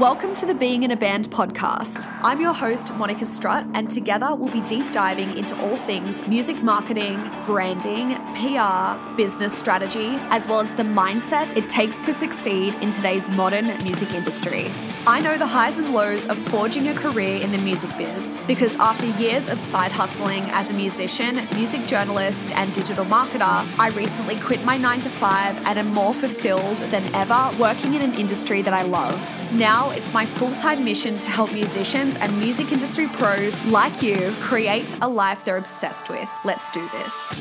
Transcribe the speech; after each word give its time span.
Welcome 0.00 0.32
to 0.32 0.46
the 0.46 0.54
Being 0.54 0.82
in 0.84 0.92
a 0.92 0.96
Band 0.96 1.28
podcast. 1.28 2.10
I'm 2.22 2.40
your 2.40 2.54
host, 2.54 2.94
Monica 2.94 3.26
Strutt, 3.26 3.66
and 3.74 3.90
together 3.90 4.34
we'll 4.34 4.50
be 4.50 4.62
deep 4.62 4.92
diving 4.92 5.36
into 5.36 5.54
all 5.60 5.76
things 5.76 6.26
music 6.26 6.62
marketing, 6.62 7.22
branding, 7.44 8.16
PR, 8.32 9.14
business 9.14 9.52
strategy, 9.52 10.16
as 10.30 10.48
well 10.48 10.60
as 10.60 10.74
the 10.74 10.84
mindset 10.84 11.54
it 11.54 11.68
takes 11.68 12.06
to 12.06 12.14
succeed 12.14 12.76
in 12.76 12.88
today's 12.88 13.28
modern 13.28 13.66
music 13.84 14.14
industry. 14.14 14.72
I 15.06 15.20
know 15.20 15.36
the 15.36 15.46
highs 15.46 15.76
and 15.76 15.92
lows 15.92 16.26
of 16.28 16.38
forging 16.38 16.88
a 16.88 16.94
career 16.94 17.36
in 17.36 17.52
the 17.52 17.58
music 17.58 17.90
biz 17.98 18.38
because 18.46 18.78
after 18.78 19.04
years 19.22 19.50
of 19.50 19.60
side 19.60 19.92
hustling 19.92 20.44
as 20.44 20.70
a 20.70 20.72
musician, 20.72 21.46
music 21.54 21.86
journalist, 21.86 22.52
and 22.56 22.72
digital 22.72 23.04
marketer, 23.04 23.68
I 23.78 23.90
recently 23.94 24.40
quit 24.40 24.64
my 24.64 24.78
9 24.78 25.00
to 25.00 25.10
5 25.10 25.66
and 25.66 25.78
am 25.78 25.92
more 25.92 26.14
fulfilled 26.14 26.78
than 26.88 27.14
ever 27.14 27.54
working 27.58 27.92
in 27.92 28.00
an 28.00 28.14
industry 28.14 28.62
that 28.62 28.72
I 28.72 28.80
love. 28.80 29.39
Now 29.52 29.90
it's 29.90 30.12
my 30.12 30.24
full 30.24 30.54
time 30.54 30.84
mission 30.84 31.18
to 31.18 31.28
help 31.28 31.52
musicians 31.52 32.16
and 32.16 32.38
music 32.38 32.70
industry 32.70 33.08
pros 33.08 33.60
like 33.64 34.00
you 34.00 34.32
create 34.40 34.96
a 35.02 35.08
life 35.08 35.44
they're 35.44 35.56
obsessed 35.56 36.08
with. 36.08 36.28
Let's 36.44 36.70
do 36.70 36.88
this. 36.90 37.34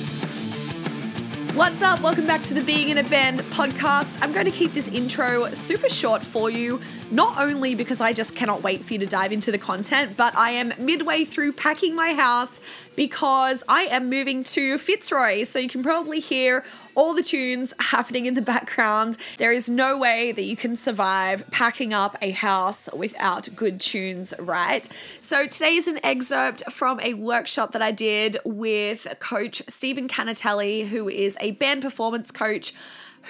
What's 1.53 1.83
up? 1.83 2.01
Welcome 2.01 2.25
back 2.25 2.41
to 2.43 2.55
the 2.55 2.61
Being 2.61 2.89
in 2.89 2.97
a 2.97 3.03
Band 3.03 3.41
podcast. 3.51 4.23
I'm 4.23 4.31
going 4.31 4.45
to 4.45 4.51
keep 4.51 4.73
this 4.73 4.87
intro 4.87 5.51
super 5.51 5.89
short 5.89 6.25
for 6.25 6.49
you, 6.49 6.81
not 7.11 7.39
only 7.39 7.75
because 7.75 8.01
I 8.01 8.13
just 8.13 8.35
cannot 8.35 8.61
wait 8.61 8.83
for 8.85 8.93
you 8.93 8.99
to 8.99 9.05
dive 9.05 9.31
into 9.31 9.51
the 9.51 9.57
content, 9.57 10.15
but 10.15 10.35
I 10.35 10.51
am 10.51 10.73
midway 10.77 11.25
through 11.25 11.53
packing 11.53 11.95
my 11.95 12.13
house 12.13 12.61
because 12.95 13.63
I 13.67 13.83
am 13.83 14.09
moving 14.09 14.43
to 14.43 14.77
Fitzroy. 14.77 15.43
So 15.43 15.57
you 15.59 15.69
can 15.69 15.81
probably 15.81 16.19
hear 16.19 16.63
all 16.95 17.13
the 17.13 17.23
tunes 17.23 17.73
happening 17.79 18.25
in 18.25 18.33
the 18.33 18.41
background. 18.41 19.17
There 19.37 19.51
is 19.51 19.69
no 19.69 19.97
way 19.97 20.31
that 20.31 20.43
you 20.43 20.55
can 20.55 20.75
survive 20.75 21.49
packing 21.49 21.93
up 21.93 22.17
a 22.21 22.31
house 22.31 22.89
without 22.93 23.49
good 23.55 23.79
tunes, 23.79 24.33
right? 24.37 24.87
So 25.19 25.47
today 25.47 25.75
is 25.75 25.87
an 25.87 25.99
excerpt 26.03 26.71
from 26.71 26.99
a 26.99 27.13
workshop 27.15 27.71
that 27.71 27.81
I 27.81 27.91
did 27.91 28.37
with 28.45 29.07
coach 29.19 29.63
Stephen 29.67 30.07
Canatelli, 30.07 30.87
who 30.87 31.09
is 31.09 31.37
a 31.39 31.51
band 31.51 31.81
performance 31.81 32.31
coach 32.31 32.73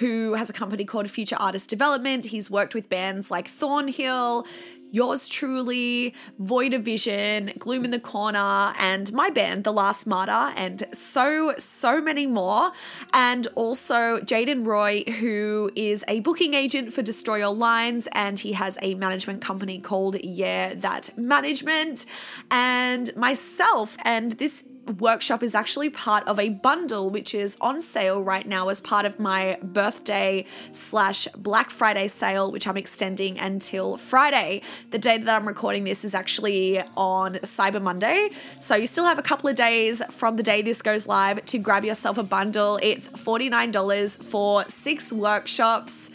who 0.00 0.32
has 0.32 0.48
a 0.48 0.52
company 0.52 0.84
called 0.84 1.10
Future 1.10 1.36
Artist 1.38 1.68
Development. 1.68 2.24
He's 2.26 2.50
worked 2.50 2.74
with 2.74 2.88
bands 2.88 3.30
like 3.30 3.46
Thornhill, 3.46 4.46
yours 4.90 5.28
truly, 5.28 6.14
Void 6.38 6.72
of 6.72 6.82
Vision, 6.82 7.52
Gloom 7.58 7.84
in 7.84 7.90
the 7.90 8.00
Corner, 8.00 8.72
and 8.78 9.12
my 9.12 9.28
band, 9.28 9.64
The 9.64 9.72
Last 9.72 10.06
Martyr, 10.06 10.54
and 10.56 10.84
so, 10.92 11.54
so 11.58 12.00
many 12.00 12.26
more. 12.26 12.72
And 13.12 13.46
also 13.54 14.20
Jaden 14.20 14.66
Roy, 14.66 15.04
who 15.20 15.70
is 15.76 16.02
a 16.08 16.20
booking 16.20 16.54
agent 16.54 16.94
for 16.94 17.02
Destroy 17.02 17.46
All 17.46 17.54
Lines, 17.54 18.08
and 18.12 18.40
he 18.40 18.54
has 18.54 18.78
a 18.80 18.94
management 18.94 19.42
company 19.42 19.80
called 19.80 20.16
Yeah 20.24 20.72
That 20.74 21.10
Management, 21.18 22.06
and 22.50 23.14
myself. 23.16 23.98
And 24.02 24.32
this 24.32 24.64
workshop 24.90 25.42
is 25.42 25.54
actually 25.54 25.90
part 25.90 26.26
of 26.26 26.38
a 26.38 26.48
bundle 26.48 27.10
which 27.10 27.34
is 27.34 27.56
on 27.60 27.80
sale 27.80 28.22
right 28.22 28.46
now 28.46 28.68
as 28.68 28.80
part 28.80 29.06
of 29.06 29.18
my 29.18 29.58
birthday 29.62 30.44
slash 30.72 31.28
Black 31.36 31.70
Friday 31.70 32.08
sale, 32.08 32.50
which 32.50 32.66
I'm 32.66 32.76
extending 32.76 33.38
until 33.38 33.96
Friday. 33.96 34.62
The 34.90 34.98
date 34.98 35.24
that 35.24 35.40
I'm 35.40 35.46
recording 35.46 35.84
this 35.84 36.04
is 36.04 36.14
actually 36.14 36.82
on 36.96 37.34
Cyber 37.36 37.80
Monday. 37.80 38.30
So 38.58 38.76
you 38.76 38.86
still 38.86 39.04
have 39.06 39.18
a 39.18 39.22
couple 39.22 39.48
of 39.48 39.56
days 39.56 40.02
from 40.10 40.36
the 40.36 40.42
day 40.42 40.62
this 40.62 40.82
goes 40.82 41.06
live 41.06 41.44
to 41.46 41.58
grab 41.58 41.84
yourself 41.84 42.18
a 42.18 42.22
bundle. 42.22 42.78
It's 42.82 43.08
$49 43.08 44.22
for 44.22 44.68
six 44.68 45.12
workshops. 45.12 46.10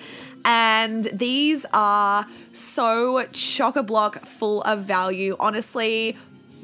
And 0.46 1.06
these 1.06 1.66
are 1.74 2.28
so 2.52 3.26
chock 3.34 3.76
a 3.76 3.84
block 3.84 4.20
full 4.26 4.62
of 4.62 4.84
value. 4.84 5.36
Honestly, 5.40 6.16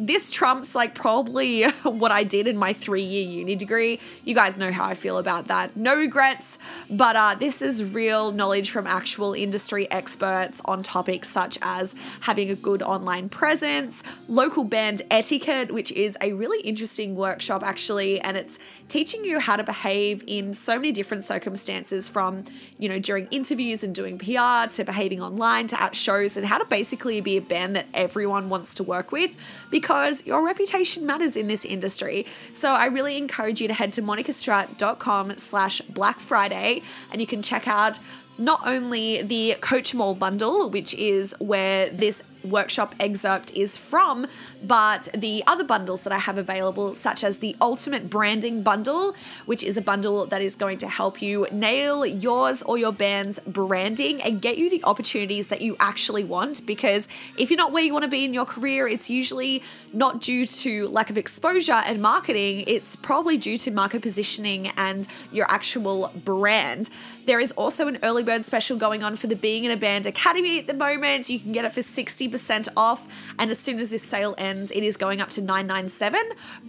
this 0.08 0.32
trumps 0.32 0.74
like 0.74 0.96
probably 0.96 1.64
what 1.84 2.12
I 2.12 2.24
did 2.24 2.48
in 2.48 2.58
my 2.58 2.74
three 2.74 3.04
year 3.04 3.28
uni 3.28 3.56
degree. 3.56 4.00
You 4.26 4.34
guys 4.34 4.58
know 4.58 4.72
how 4.72 4.86
I 4.86 4.96
feel 4.96 5.18
about 5.18 5.48
that. 5.48 5.76
No 5.78 5.96
regrets, 5.96 6.58
but 6.90 7.16
uh, 7.16 7.36
this 7.36 7.62
is 7.62 7.84
real 7.84 8.32
knowledge 8.32 8.72
from 8.72 8.88
actual 8.88 9.34
industry 9.34 9.90
experts 9.92 10.62
on 10.66 10.82
topics 10.82 11.30
such 11.30 11.58
as 11.62 11.96
having 12.22 12.50
a 12.50 12.56
good 12.56 12.82
online 12.82 13.30
presence, 13.30 14.04
local 14.28 14.64
band 14.64 15.04
etiquette, 15.12 15.72
which 15.72 15.92
is 15.92 16.18
a 16.22 16.34
really 16.34 16.62
interesting 16.62 17.16
workshop 17.16 17.64
actually, 17.64 18.20
and 18.20 18.38
it's 18.38 18.58
teaching 18.88 19.24
you 19.24 19.40
how 19.40 19.56
to 19.56 19.64
behave 19.64 20.24
in 20.26 20.54
so 20.54 20.76
many 20.76 20.92
different 20.92 21.24
circumstances 21.24 22.10
from, 22.10 22.44
you 22.80 22.90
know, 22.90 22.98
during 22.98 23.28
interviews 23.28 23.84
and 23.84 23.94
doing 23.94 24.18
PR 24.18 24.68
to 24.70 24.84
behaving 24.84 25.22
online 25.22 25.68
to 25.68 25.82
at 25.82 25.96
shows 25.96 26.38
and 26.38 26.46
how 26.46 26.58
to 26.58 26.66
basically 26.66 27.22
be 27.22 27.38
a 27.38 27.42
band 27.42 27.76
that 27.76 27.86
everyone 27.94 28.50
wants 28.50 28.74
to 28.74 28.84
work 28.84 29.12
with 29.12 29.38
because 29.70 29.91
your 30.26 30.44
reputation 30.44 31.06
matters 31.06 31.36
in 31.36 31.48
this 31.48 31.66
industry. 31.66 32.26
So 32.54 32.72
I 32.72 32.86
really 32.86 33.18
encourage 33.18 33.60
you 33.60 33.68
to 33.68 33.74
head 33.74 33.92
to 33.94 34.02
monicastrutt.com 34.02 35.38
slash 35.38 35.82
Black 35.82 36.20
Friday 36.20 36.82
and 37.12 37.20
you 37.20 37.28
can 37.28 37.42
check 37.42 37.68
out 37.68 38.00
not 38.38 38.62
only 38.66 39.22
the 39.22 39.56
Coach 39.62 39.94
Mall 39.94 40.16
bundle, 40.16 40.70
which 40.70 40.94
is 40.94 41.36
where 41.40 41.90
this 41.90 42.24
workshop 42.44 42.96
excerpt 43.00 43.54
is 43.56 43.78
from, 43.78 44.28
but 44.64 45.10
the 45.14 45.44
other 45.48 45.64
bundles 45.64 46.04
that 46.04 46.14
I 46.14 46.20
have 46.20 46.38
available, 46.38 46.94
such 46.96 47.24
as 47.24 47.40
the 47.40 47.56
Ultimate 47.62 48.10
Branding 48.10 48.64
Bundle, 48.64 49.16
which 49.46 49.64
is 49.64 49.78
a 49.78 49.82
bundle 49.82 50.26
that 50.26 50.42
is 50.42 50.56
going 50.56 50.78
to 50.80 50.88
help 50.88 51.22
you 51.22 51.48
nail 51.52 52.06
yours 52.06 52.62
or 52.64 52.78
your 52.78 52.92
band's 52.92 53.40
branding 53.40 54.22
and 54.22 54.42
get 54.42 54.58
you 54.58 54.70
the 54.70 54.84
opportunities 54.84 55.48
that 55.48 55.62
you 55.62 55.76
actually 55.80 56.24
want. 56.24 56.66
Because 56.66 57.08
if 57.38 57.50
you're 57.50 57.58
not 57.58 57.72
where 57.72 57.84
you 57.84 57.94
want 57.94 58.04
to 58.04 58.10
be 58.10 58.26
in 58.26 58.34
your 58.34 58.46
career, 58.46 58.88
it's 58.88 59.10
usually 59.10 59.64
not 59.94 60.22
due 60.22 60.46
to 60.46 60.88
lack 60.90 61.10
of 61.10 61.18
exposure 61.18 61.82
and 61.86 62.02
marketing, 62.02 62.64
it's 62.68 62.96
probably 62.96 63.38
due 63.38 63.58
to 63.58 63.72
market 63.72 64.02
positioning 64.02 64.68
and 64.78 65.08
your 65.32 65.46
actual 65.50 66.12
brand. 66.24 66.90
There 67.26 67.40
is 67.40 67.52
also 67.54 67.88
an 67.88 68.00
early 68.02 68.24
bird 68.24 68.46
special 68.46 68.78
going 68.78 69.04
on 69.04 69.16
for 69.16 69.28
the 69.28 69.36
Being 69.36 69.64
in 69.64 69.72
a 69.72 69.78
Band 69.78 70.06
Academy 70.06 70.60
at 70.60 70.68
the 70.68 70.74
moment. 70.74 71.30
You 71.30 71.40
can 71.40 71.52
get 71.52 71.66
it 71.66 71.74
for 71.74 71.82
60 71.82 72.28
percent 72.32 72.68
off. 72.76 73.34
And 73.38 73.52
as 73.52 73.60
soon 73.60 73.80
as 73.80 73.92
this 73.92 74.04
sale 74.04 74.36
ends, 74.38 74.72
it 74.72 74.84
is 74.84 74.98
going 74.98 75.22
up 75.22 75.30
to 75.32 75.42
997. 75.42 76.20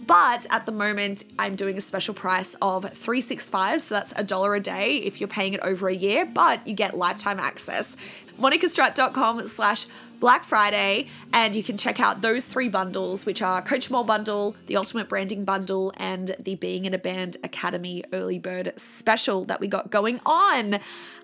But 0.05 0.45
at 0.49 0.65
the 0.65 0.71
moment, 0.71 1.23
I'm 1.39 1.55
doing 1.55 1.77
a 1.77 1.81
special 1.81 2.13
price 2.13 2.55
of 2.61 2.83
365. 2.83 3.81
So 3.81 3.95
that's 3.95 4.13
a 4.15 4.23
dollar 4.23 4.55
a 4.55 4.59
day 4.59 4.97
if 4.97 5.19
you're 5.19 5.27
paying 5.27 5.53
it 5.53 5.61
over 5.61 5.87
a 5.87 5.95
year, 5.95 6.25
but 6.25 6.65
you 6.67 6.73
get 6.73 6.95
lifetime 6.95 7.39
access. 7.39 7.95
MonicaStrutt.com 8.39 9.47
slash 9.47 9.85
Black 10.23 10.45
Friday, 10.45 11.07
and 11.33 11.53
you 11.53 11.61
can 11.61 11.75
check 11.75 11.99
out 11.99 12.21
those 12.21 12.45
three 12.45 12.69
bundles, 12.69 13.25
which 13.25 13.41
are 13.41 13.61
Coach 13.61 13.91
Mall 13.91 14.05
Bundle, 14.05 14.55
the 14.67 14.77
Ultimate 14.77 15.09
Branding 15.09 15.43
Bundle, 15.43 15.91
and 15.97 16.33
the 16.39 16.55
Being 16.55 16.85
in 16.85 16.93
a 16.93 16.97
Band 16.97 17.35
Academy 17.43 18.05
Early 18.13 18.39
Bird 18.39 18.71
Special 18.79 19.43
that 19.43 19.59
we 19.59 19.67
got 19.67 19.91
going 19.91 20.21
on. 20.25 20.75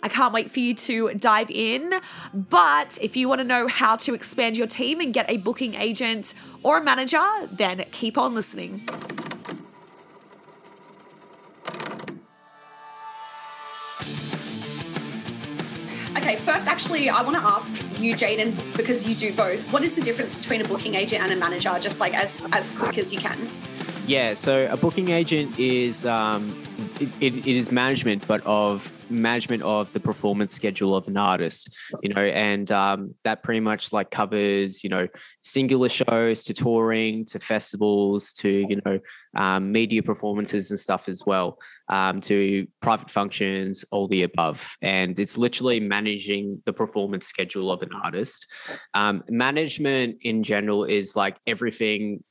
I 0.04 0.10
can't 0.10 0.34
wait 0.34 0.52
for 0.52 0.60
you 0.60 0.74
to 0.74 1.14
dive 1.14 1.50
in. 1.50 1.94
But 2.34 3.00
if 3.02 3.16
you 3.16 3.30
want 3.30 3.40
to 3.40 3.46
know 3.46 3.70
how 3.70 3.96
to 3.96 4.14
expand 4.14 4.58
your 4.58 4.68
team 4.68 5.00
and 5.00 5.14
get 5.14 5.30
a 5.30 5.38
booking 5.38 5.76
agent 5.76 6.34
or 6.62 6.80
a 6.80 6.84
manager, 6.84 7.24
then 7.50 7.86
keep 7.94 8.18
on 8.18 8.36
listening. 8.36 8.81
Okay, 16.18 16.36
first, 16.38 16.68
actually, 16.68 17.09
I 17.09 17.22
want 17.22 17.36
to 17.36 17.44
ask 17.44 17.74
you, 18.00 18.14
Jaden, 18.14 18.53
because 18.75 19.08
you 19.08 19.14
do 19.16 19.34
both. 19.36 19.72
What 19.72 19.84
is 19.84 19.94
the 19.96 20.02
difference 20.02 20.40
between 20.40 20.62
a 20.62 20.68
booking 20.68 20.96
agent 20.96 21.24
and 21.24 21.31
a 21.31 21.36
manager, 21.36 21.78
just 21.80 22.00
like 22.00 22.16
as 22.16 22.47
as 22.52 22.72
quick 22.72 22.97
as 22.97 23.14
you 23.14 23.20
can? 23.20 23.38
Yeah, 24.08 24.34
so 24.34 24.68
a 24.72 24.75
booking 24.75 25.09
agent 25.09 25.58
is 25.59 26.06
um, 26.06 26.56
it, 27.00 27.36
it 27.36 27.48
is 27.48 27.72
management, 27.72 28.28
but 28.28 28.44
of 28.46 28.92
management 29.09 29.64
of 29.64 29.92
the 29.94 30.00
performance 30.00 30.53
schedule 30.53 30.96
of 30.96 31.08
an 31.08 31.18
artist, 31.18 31.75
you 32.02 32.14
know, 32.14 32.22
and 32.22 32.72
um, 32.72 33.16
that 33.24 33.44
pretty 33.44 33.59
much 33.59 33.92
like 33.92 34.12
covers, 34.12 34.83
you 34.83 34.89
know, 34.89 35.07
singular 35.42 35.89
shows 35.89 36.44
to 36.45 36.54
touring 36.54 37.25
to 37.25 37.39
festivals 37.39 38.31
to, 38.33 38.50
you 38.50 38.81
know, 38.86 39.00
um, 39.36 39.72
media 39.72 40.01
performances 40.01 40.72
and 40.72 40.80
stuff 40.80 41.07
as 41.07 41.24
well, 41.25 41.60
um, 41.89 42.22
to 42.22 42.68
private 42.81 43.10
functions, 43.10 43.86
all 43.92 44.07
the 44.07 44.24
above. 44.24 44.75
And 44.81 45.18
it's 45.19 45.38
literally 45.38 45.80
managing 45.80 46.62
the 46.66 46.74
performance 46.74 47.28
schedule 47.28 47.72
of 47.72 47.81
an 47.81 47.89
artist. 48.04 48.45
Um, 48.94 49.24
management 49.30 50.18
in 50.22 50.44
general 50.44 50.83
is 50.83 51.16
like 51.16 51.38
everything 51.45 52.24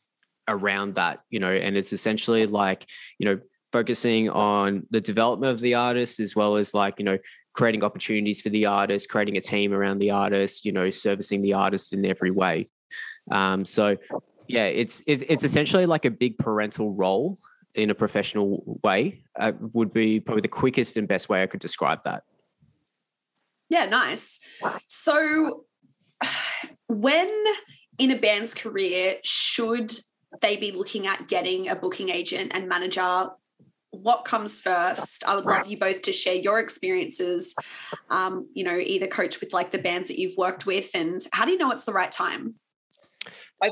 around 0.49 0.95
that, 0.95 1.21
you 1.31 1.39
know, 1.39 1.53
and 1.53 1.77
it's 1.77 1.93
essentially 1.93 2.47
like, 2.47 2.87
you 3.19 3.27
know, 3.27 3.41
focusing 3.73 4.31
on 4.31 4.87
the 4.91 5.01
development 5.01 5.53
of 5.53 5.61
the 5.61 5.75
artist 5.75 6.21
as 6.21 6.35
well 6.35 6.57
as 6.57 6.75
like 6.75 6.95
you 6.99 7.05
know 7.05 7.19
creating 7.53 7.83
opportunities 7.85 8.41
for 8.41 8.49
the 8.51 8.67
artist 8.67 9.09
creating 9.09 9.37
a 9.37 9.41
team 9.41 9.73
around 9.73 9.99
the 9.99 10.11
artist 10.11 10.65
you 10.65 10.73
know 10.73 10.91
servicing 10.91 11.43
the 11.43 11.53
artist 11.53 11.93
in 11.93 12.05
every 12.07 12.31
way. 12.31 12.69
Um, 13.31 13.65
so 13.65 13.97
yeah 14.47 14.65
it's 14.65 15.03
it, 15.07 15.25
it's 15.29 15.45
essentially 15.45 15.87
like 15.87 16.05
a 16.05 16.11
big 16.11 16.39
parental 16.39 16.93
role 16.93 17.39
in 17.75 17.91
a 17.91 17.95
professional 17.95 18.79
way. 18.83 19.23
Uh, 19.39 19.53
would 19.73 19.93
be 19.93 20.19
probably 20.19 20.41
the 20.41 20.49
quickest 20.49 20.97
and 20.97 21.07
best 21.07 21.29
way 21.29 21.43
i 21.43 21.47
could 21.47 21.61
describe 21.61 22.03
that. 22.05 22.23
Yeah 23.69 23.87
nice. 23.87 24.41
So 24.87 25.65
when 26.87 27.45
in 27.99 28.13
a 28.13 28.19
band's 28.19 28.55
career 28.55 29.17
should 29.23 29.93
they 30.41 30.57
be 30.57 30.73
looking 30.73 31.07
at 31.07 31.27
getting 31.29 31.69
a 31.69 31.77
booking 31.77 32.09
agent 32.11 32.53
and 32.55 32.69
manager 32.69 33.29
what 33.91 34.25
comes 34.25 34.61
first 34.61 35.25
i 35.27 35.35
would 35.35 35.47
love 35.47 35.67
you 35.67 35.79
both 35.79 36.03
to 36.03 36.13
share 36.13 36.35
your 36.35 36.61
experiences 36.61 37.55
um, 38.11 38.47
you 38.55 38.63
know 38.63 38.77
either 38.77 39.07
coach 39.07 39.41
with 39.41 39.53
like 39.53 39.71
the 39.71 39.79
bands 39.79 40.09
that 40.09 40.19
you've 40.21 40.37
worked 40.37 40.67
with 40.67 40.91
and 40.95 41.27
how 41.33 41.45
do 41.45 41.53
you 41.53 41.59
know 41.59 41.71
it's 41.71 41.85
the 41.85 41.93
right 41.93 42.13
time 42.13 42.55
I 43.63 43.71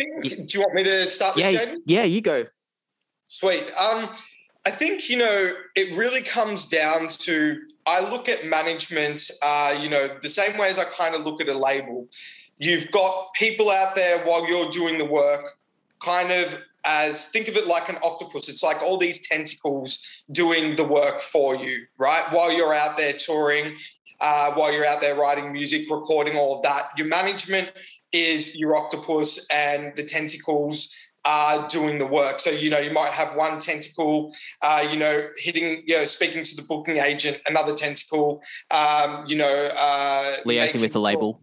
think, 0.00 0.22
do 0.22 0.58
you 0.58 0.60
want 0.60 0.74
me 0.74 0.84
to 0.84 1.02
start 1.06 1.34
this, 1.34 1.52
yeah, 1.52 1.60
Jaden? 1.60 1.76
Yeah, 1.86 2.02
you 2.04 2.20
go. 2.20 2.44
Sweet. 3.26 3.64
Um, 3.80 4.08
I 4.66 4.70
think, 4.70 5.10
you 5.10 5.18
know, 5.18 5.52
it 5.74 5.96
really 5.96 6.22
comes 6.22 6.66
down 6.66 7.08
to 7.08 7.60
I 7.86 8.08
look 8.10 8.28
at 8.28 8.46
management, 8.46 9.30
uh, 9.44 9.78
you 9.80 9.88
know, 9.88 10.08
the 10.22 10.28
same 10.28 10.56
way 10.58 10.68
as 10.68 10.78
I 10.78 10.84
kind 10.84 11.14
of 11.14 11.24
look 11.24 11.40
at 11.40 11.48
a 11.48 11.58
label. 11.58 12.08
You've 12.58 12.90
got 12.92 13.34
people 13.34 13.70
out 13.70 13.94
there 13.94 14.18
while 14.20 14.48
you're 14.48 14.70
doing 14.70 14.98
the 14.98 15.04
work, 15.04 15.58
kind 16.00 16.30
of 16.30 16.62
as 16.84 17.28
think 17.28 17.48
of 17.48 17.56
it 17.56 17.66
like 17.66 17.88
an 17.88 17.96
octopus. 18.04 18.48
It's 18.48 18.62
like 18.62 18.82
all 18.82 18.98
these 18.98 19.26
tentacles 19.26 20.24
doing 20.30 20.76
the 20.76 20.84
work 20.84 21.20
for 21.20 21.56
you, 21.56 21.86
right? 21.98 22.24
While 22.30 22.52
you're 22.52 22.74
out 22.74 22.96
there 22.96 23.12
touring, 23.12 23.76
uh, 24.20 24.52
while 24.52 24.72
you're 24.72 24.86
out 24.86 25.00
there 25.00 25.14
writing 25.14 25.52
music, 25.52 25.82
recording 25.90 26.36
all 26.36 26.56
of 26.56 26.62
that. 26.62 26.82
Your 26.96 27.06
management 27.06 27.72
is 28.12 28.56
your 28.56 28.76
octopus 28.76 29.46
and 29.52 29.94
the 29.96 30.04
tentacles 30.04 31.12
are 31.26 31.68
doing 31.68 31.98
the 31.98 32.06
work. 32.06 32.38
So, 32.38 32.50
you 32.50 32.70
know, 32.70 32.78
you 32.78 32.90
might 32.90 33.12
have 33.12 33.34
one 33.34 33.58
tentacle, 33.58 34.32
uh, 34.62 34.86
you 34.90 34.98
know, 34.98 35.28
hitting, 35.38 35.82
you 35.86 35.96
know, 35.96 36.04
speaking 36.04 36.44
to 36.44 36.56
the 36.56 36.62
booking 36.68 36.98
agent, 36.98 37.40
another 37.48 37.74
tentacle, 37.74 38.42
um, 38.70 39.24
you 39.26 39.36
know, 39.36 39.68
uh, 39.78 40.36
liaising 40.44 40.80
with 40.80 40.92
the 40.92 41.00
label. 41.00 41.40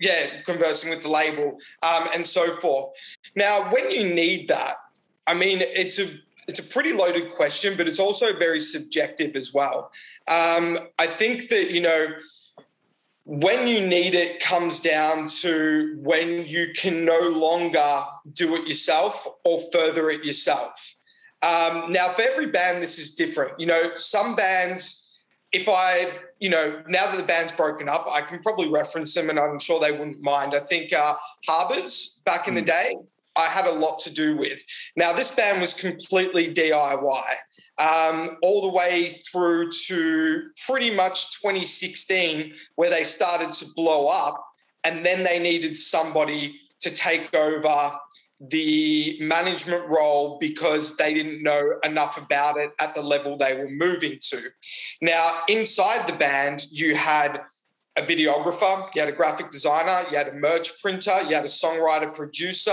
Yeah, 0.00 0.40
conversing 0.44 0.90
with 0.90 1.02
the 1.02 1.10
label 1.10 1.56
um, 1.86 2.08
and 2.14 2.26
so 2.26 2.50
forth. 2.50 2.90
Now, 3.36 3.70
when 3.70 3.90
you 3.90 4.12
need 4.12 4.48
that, 4.48 4.76
I 5.26 5.34
mean, 5.34 5.58
it's 5.60 5.98
a 5.98 6.08
it's 6.48 6.58
a 6.58 6.64
pretty 6.64 6.92
loaded 6.92 7.28
question, 7.28 7.74
but 7.76 7.86
it's 7.86 8.00
also 8.00 8.26
very 8.38 8.58
subjective 8.58 9.36
as 9.36 9.52
well. 9.54 9.92
Um, 10.28 10.78
I 10.98 11.06
think 11.06 11.48
that 11.50 11.70
you 11.70 11.80
know 11.80 12.16
when 13.24 13.68
you 13.68 13.86
need 13.86 14.14
it 14.14 14.40
comes 14.40 14.80
down 14.80 15.28
to 15.28 15.96
when 16.02 16.46
you 16.46 16.72
can 16.74 17.04
no 17.04 17.28
longer 17.28 18.00
do 18.32 18.56
it 18.56 18.66
yourself 18.66 19.24
or 19.44 19.60
further 19.72 20.10
it 20.10 20.24
yourself. 20.24 20.96
Um, 21.42 21.92
now, 21.92 22.08
for 22.08 22.22
every 22.22 22.46
band, 22.46 22.82
this 22.82 22.98
is 22.98 23.14
different. 23.14 23.58
You 23.60 23.66
know, 23.66 23.92
some 23.96 24.34
bands, 24.34 25.22
if 25.52 25.68
I, 25.68 26.10
you 26.40 26.48
know, 26.48 26.82
now 26.88 27.06
that 27.06 27.18
the 27.18 27.26
band's 27.26 27.52
broken 27.52 27.88
up, 27.88 28.06
I 28.10 28.22
can 28.22 28.40
probably 28.40 28.70
reference 28.70 29.14
them 29.14 29.30
and 29.30 29.38
I'm 29.38 29.58
sure 29.58 29.78
they 29.78 29.92
wouldn't 29.92 30.22
mind. 30.22 30.54
I 30.54 30.58
think 30.58 30.92
uh, 30.92 31.14
Harbors 31.46 32.22
back 32.24 32.48
in 32.48 32.54
the 32.54 32.60
hmm. 32.60 32.66
day, 32.66 32.94
I 33.36 33.46
had 33.46 33.66
a 33.66 33.72
lot 33.72 34.00
to 34.00 34.12
do 34.12 34.36
with. 34.36 34.64
Now, 34.96 35.12
this 35.12 35.34
band 35.34 35.60
was 35.60 35.72
completely 35.72 36.52
DIY, 36.52 37.22
um, 37.78 38.36
all 38.42 38.62
the 38.62 38.76
way 38.76 39.12
through 39.30 39.70
to 39.86 40.48
pretty 40.66 40.90
much 40.90 41.40
2016, 41.40 42.52
where 42.74 42.90
they 42.90 43.04
started 43.04 43.52
to 43.52 43.66
blow 43.76 44.08
up, 44.08 44.44
and 44.84 45.06
then 45.06 45.22
they 45.22 45.38
needed 45.38 45.76
somebody 45.76 46.58
to 46.80 46.90
take 46.90 47.32
over 47.34 47.92
the 48.40 49.18
management 49.20 49.86
role 49.86 50.38
because 50.38 50.96
they 50.96 51.12
didn't 51.12 51.42
know 51.42 51.74
enough 51.84 52.16
about 52.16 52.56
it 52.56 52.70
at 52.80 52.94
the 52.94 53.02
level 53.02 53.36
they 53.36 53.56
were 53.56 53.68
moving 53.68 54.18
to. 54.20 54.40
Now, 55.02 55.40
inside 55.48 56.08
the 56.08 56.16
band, 56.18 56.64
you 56.70 56.94
had 56.94 57.42
a 57.98 58.02
videographer, 58.02 58.88
you 58.94 59.00
had 59.00 59.10
a 59.10 59.16
graphic 59.16 59.50
designer, 59.50 60.08
you 60.10 60.16
had 60.16 60.28
a 60.28 60.34
merch 60.34 60.80
printer, 60.80 61.22
you 61.28 61.34
had 61.34 61.44
a 61.44 61.48
songwriter 61.48 62.14
producer, 62.14 62.70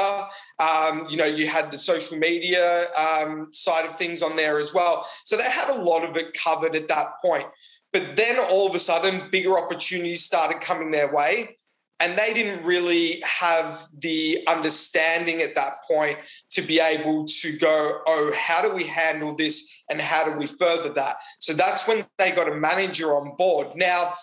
um, 0.60 1.06
you 1.10 1.18
know, 1.18 1.26
you 1.26 1.48
had 1.48 1.72
the 1.72 1.78
social 1.78 2.18
media 2.18 2.84
um, 2.98 3.48
side 3.52 3.86
of 3.86 3.98
things 3.98 4.22
on 4.22 4.36
there 4.36 4.60
as 4.60 4.74
well. 4.74 5.06
So 5.26 5.36
they 5.36 5.44
had 5.44 5.76
a 5.76 5.84
lot 5.84 6.08
of 6.08 6.16
it 6.16 6.34
covered 6.34 6.76
at 6.76 6.88
that 6.88 7.08
point. 7.22 7.48
But 7.92 8.16
then 8.16 8.38
all 8.52 8.68
of 8.68 8.76
a 8.76 8.80
sudden, 8.80 9.30
bigger 9.32 9.58
opportunities 9.58 10.24
started 10.24 10.62
coming 10.62 10.92
their 10.92 11.14
way. 11.14 11.56
And 12.00 12.18
they 12.18 12.34
didn't 12.34 12.64
really 12.64 13.22
have 13.24 13.88
the 14.00 14.40
understanding 14.48 15.42
at 15.42 15.56
that 15.56 15.72
point 15.90 16.20
to 16.52 16.62
be 16.62 16.80
able 16.80 17.26
to 17.26 17.58
go, 17.58 18.02
oh, 18.06 18.34
how 18.38 18.62
do 18.62 18.76
we 18.76 18.86
handle 18.86 19.36
this 19.36 19.84
and 19.90 20.00
how 20.00 20.26
do 20.26 20.38
we 20.38 20.46
further 20.46 20.90
that? 20.94 21.16
So 21.40 21.54
that's 21.54 21.88
when 21.88 22.04
they 22.20 22.32
got 22.32 22.52
a 22.52 22.56
manager 22.56 23.08
on 23.16 23.36
board. 23.36 23.68
Now, 23.76 24.14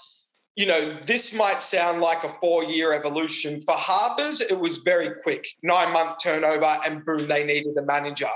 you 0.56 0.67
know, 0.67 0.94
this 1.06 1.37
might 1.37 1.61
sound 1.61 2.00
like 2.00 2.23
a 2.23 2.29
four 2.29 2.65
year 2.65 2.93
evolution. 2.93 3.61
For 3.62 3.75
Harbors, 3.76 4.41
it 4.41 4.61
was 4.61 4.79
very 4.79 5.11
quick 5.23 5.44
nine 5.62 5.93
month 5.93 6.19
turnover, 6.23 6.76
and 6.87 7.05
boom, 7.05 7.26
they 7.26 7.44
needed 7.44 7.76
a 7.76 7.82
manager. 7.82 8.26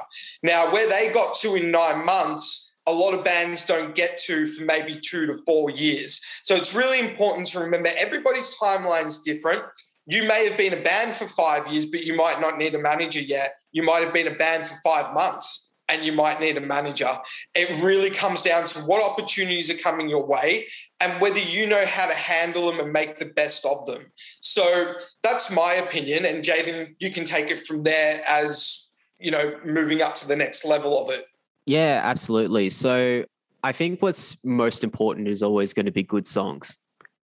Now, 0.43 0.73
where 0.73 0.89
they 0.89 1.13
got 1.15 1.37
to 1.37 1.55
in 1.55 1.71
nine 1.71 2.05
months, 2.05 2.68
a 2.89 2.93
lot 2.93 3.13
of 3.15 3.25
bands 3.25 3.65
don't 3.67 3.95
get 3.95 4.19
to 4.27 4.47
for 4.47 4.65
maybe 4.65 4.95
two 4.95 5.27
to 5.27 5.35
four 5.47 5.71
years. 5.71 6.21
So 6.43 6.55
it's 6.55 6.75
really 6.75 7.01
important 7.01 7.47
to 7.49 7.61
remember 7.61 7.91
everybody's 7.99 8.57
timeline 8.59 9.07
is 9.07 9.21
different. 9.21 9.63
You 10.07 10.23
may 10.27 10.49
have 10.49 10.57
been 10.57 10.73
a 10.73 10.83
band 10.83 11.15
for 11.15 11.27
five 11.27 11.69
years, 11.69 11.87
but 11.87 12.03
you 12.03 12.15
might 12.15 12.41
not 12.41 12.57
need 12.57 12.75
a 12.75 12.79
manager 12.79 13.21
yet. 13.21 13.51
You 13.73 13.83
might 13.83 14.03
have 14.03 14.15
been 14.15 14.27
a 14.27 14.35
band 14.35 14.67
for 14.67 14.77
five 14.83 15.13
months 15.13 15.75
and 15.91 16.05
you 16.05 16.13
might 16.13 16.41
need 16.41 16.57
a 16.57 16.61
manager. 16.61 17.11
It 17.55 17.83
really 17.83 18.11
comes 18.11 18.43
down 18.43 18.67
to 18.67 18.81
what 18.81 19.03
opportunities 19.03 19.71
are 19.71 19.83
coming 19.83 20.09
your 20.09 20.27
way 20.27 20.65
and 21.01 21.21
whether 21.21 21.39
you 21.39 21.67
know 21.67 21.85
how 21.87 22.07
to 22.09 22.17
handle 22.17 22.71
them 22.71 22.81
and 22.81 22.93
make 22.93 23.19
the 23.19 23.27
best 23.27 23.65
of 23.65 23.87
them. 23.87 24.11
So 24.41 24.95
that's 25.23 25.55
my 25.55 25.75
opinion. 25.75 26.25
And 26.27 26.45
Jaden, 26.45 26.95
you 26.99 27.11
can 27.11 27.25
take 27.25 27.51
it 27.51 27.61
from 27.61 27.83
there 27.83 28.21
as, 28.29 28.93
you 29.19 29.31
know, 29.31 29.53
moving 29.65 30.03
up 30.03 30.15
to 30.17 30.29
the 30.29 30.37
next 30.37 30.65
level 30.65 31.03
of 31.03 31.11
it. 31.11 31.25
Yeah, 31.69 32.01
absolutely. 32.03 32.71
So 32.71 33.25
I 33.63 33.73
think 33.73 34.01
what's 34.01 34.43
most 34.43 34.85
important 34.85 35.29
is 35.29 35.43
always 35.43 35.75
going 35.75 35.85
to 35.85 35.93
be 35.93 36.03
good 36.03 36.27
songs 36.27 36.79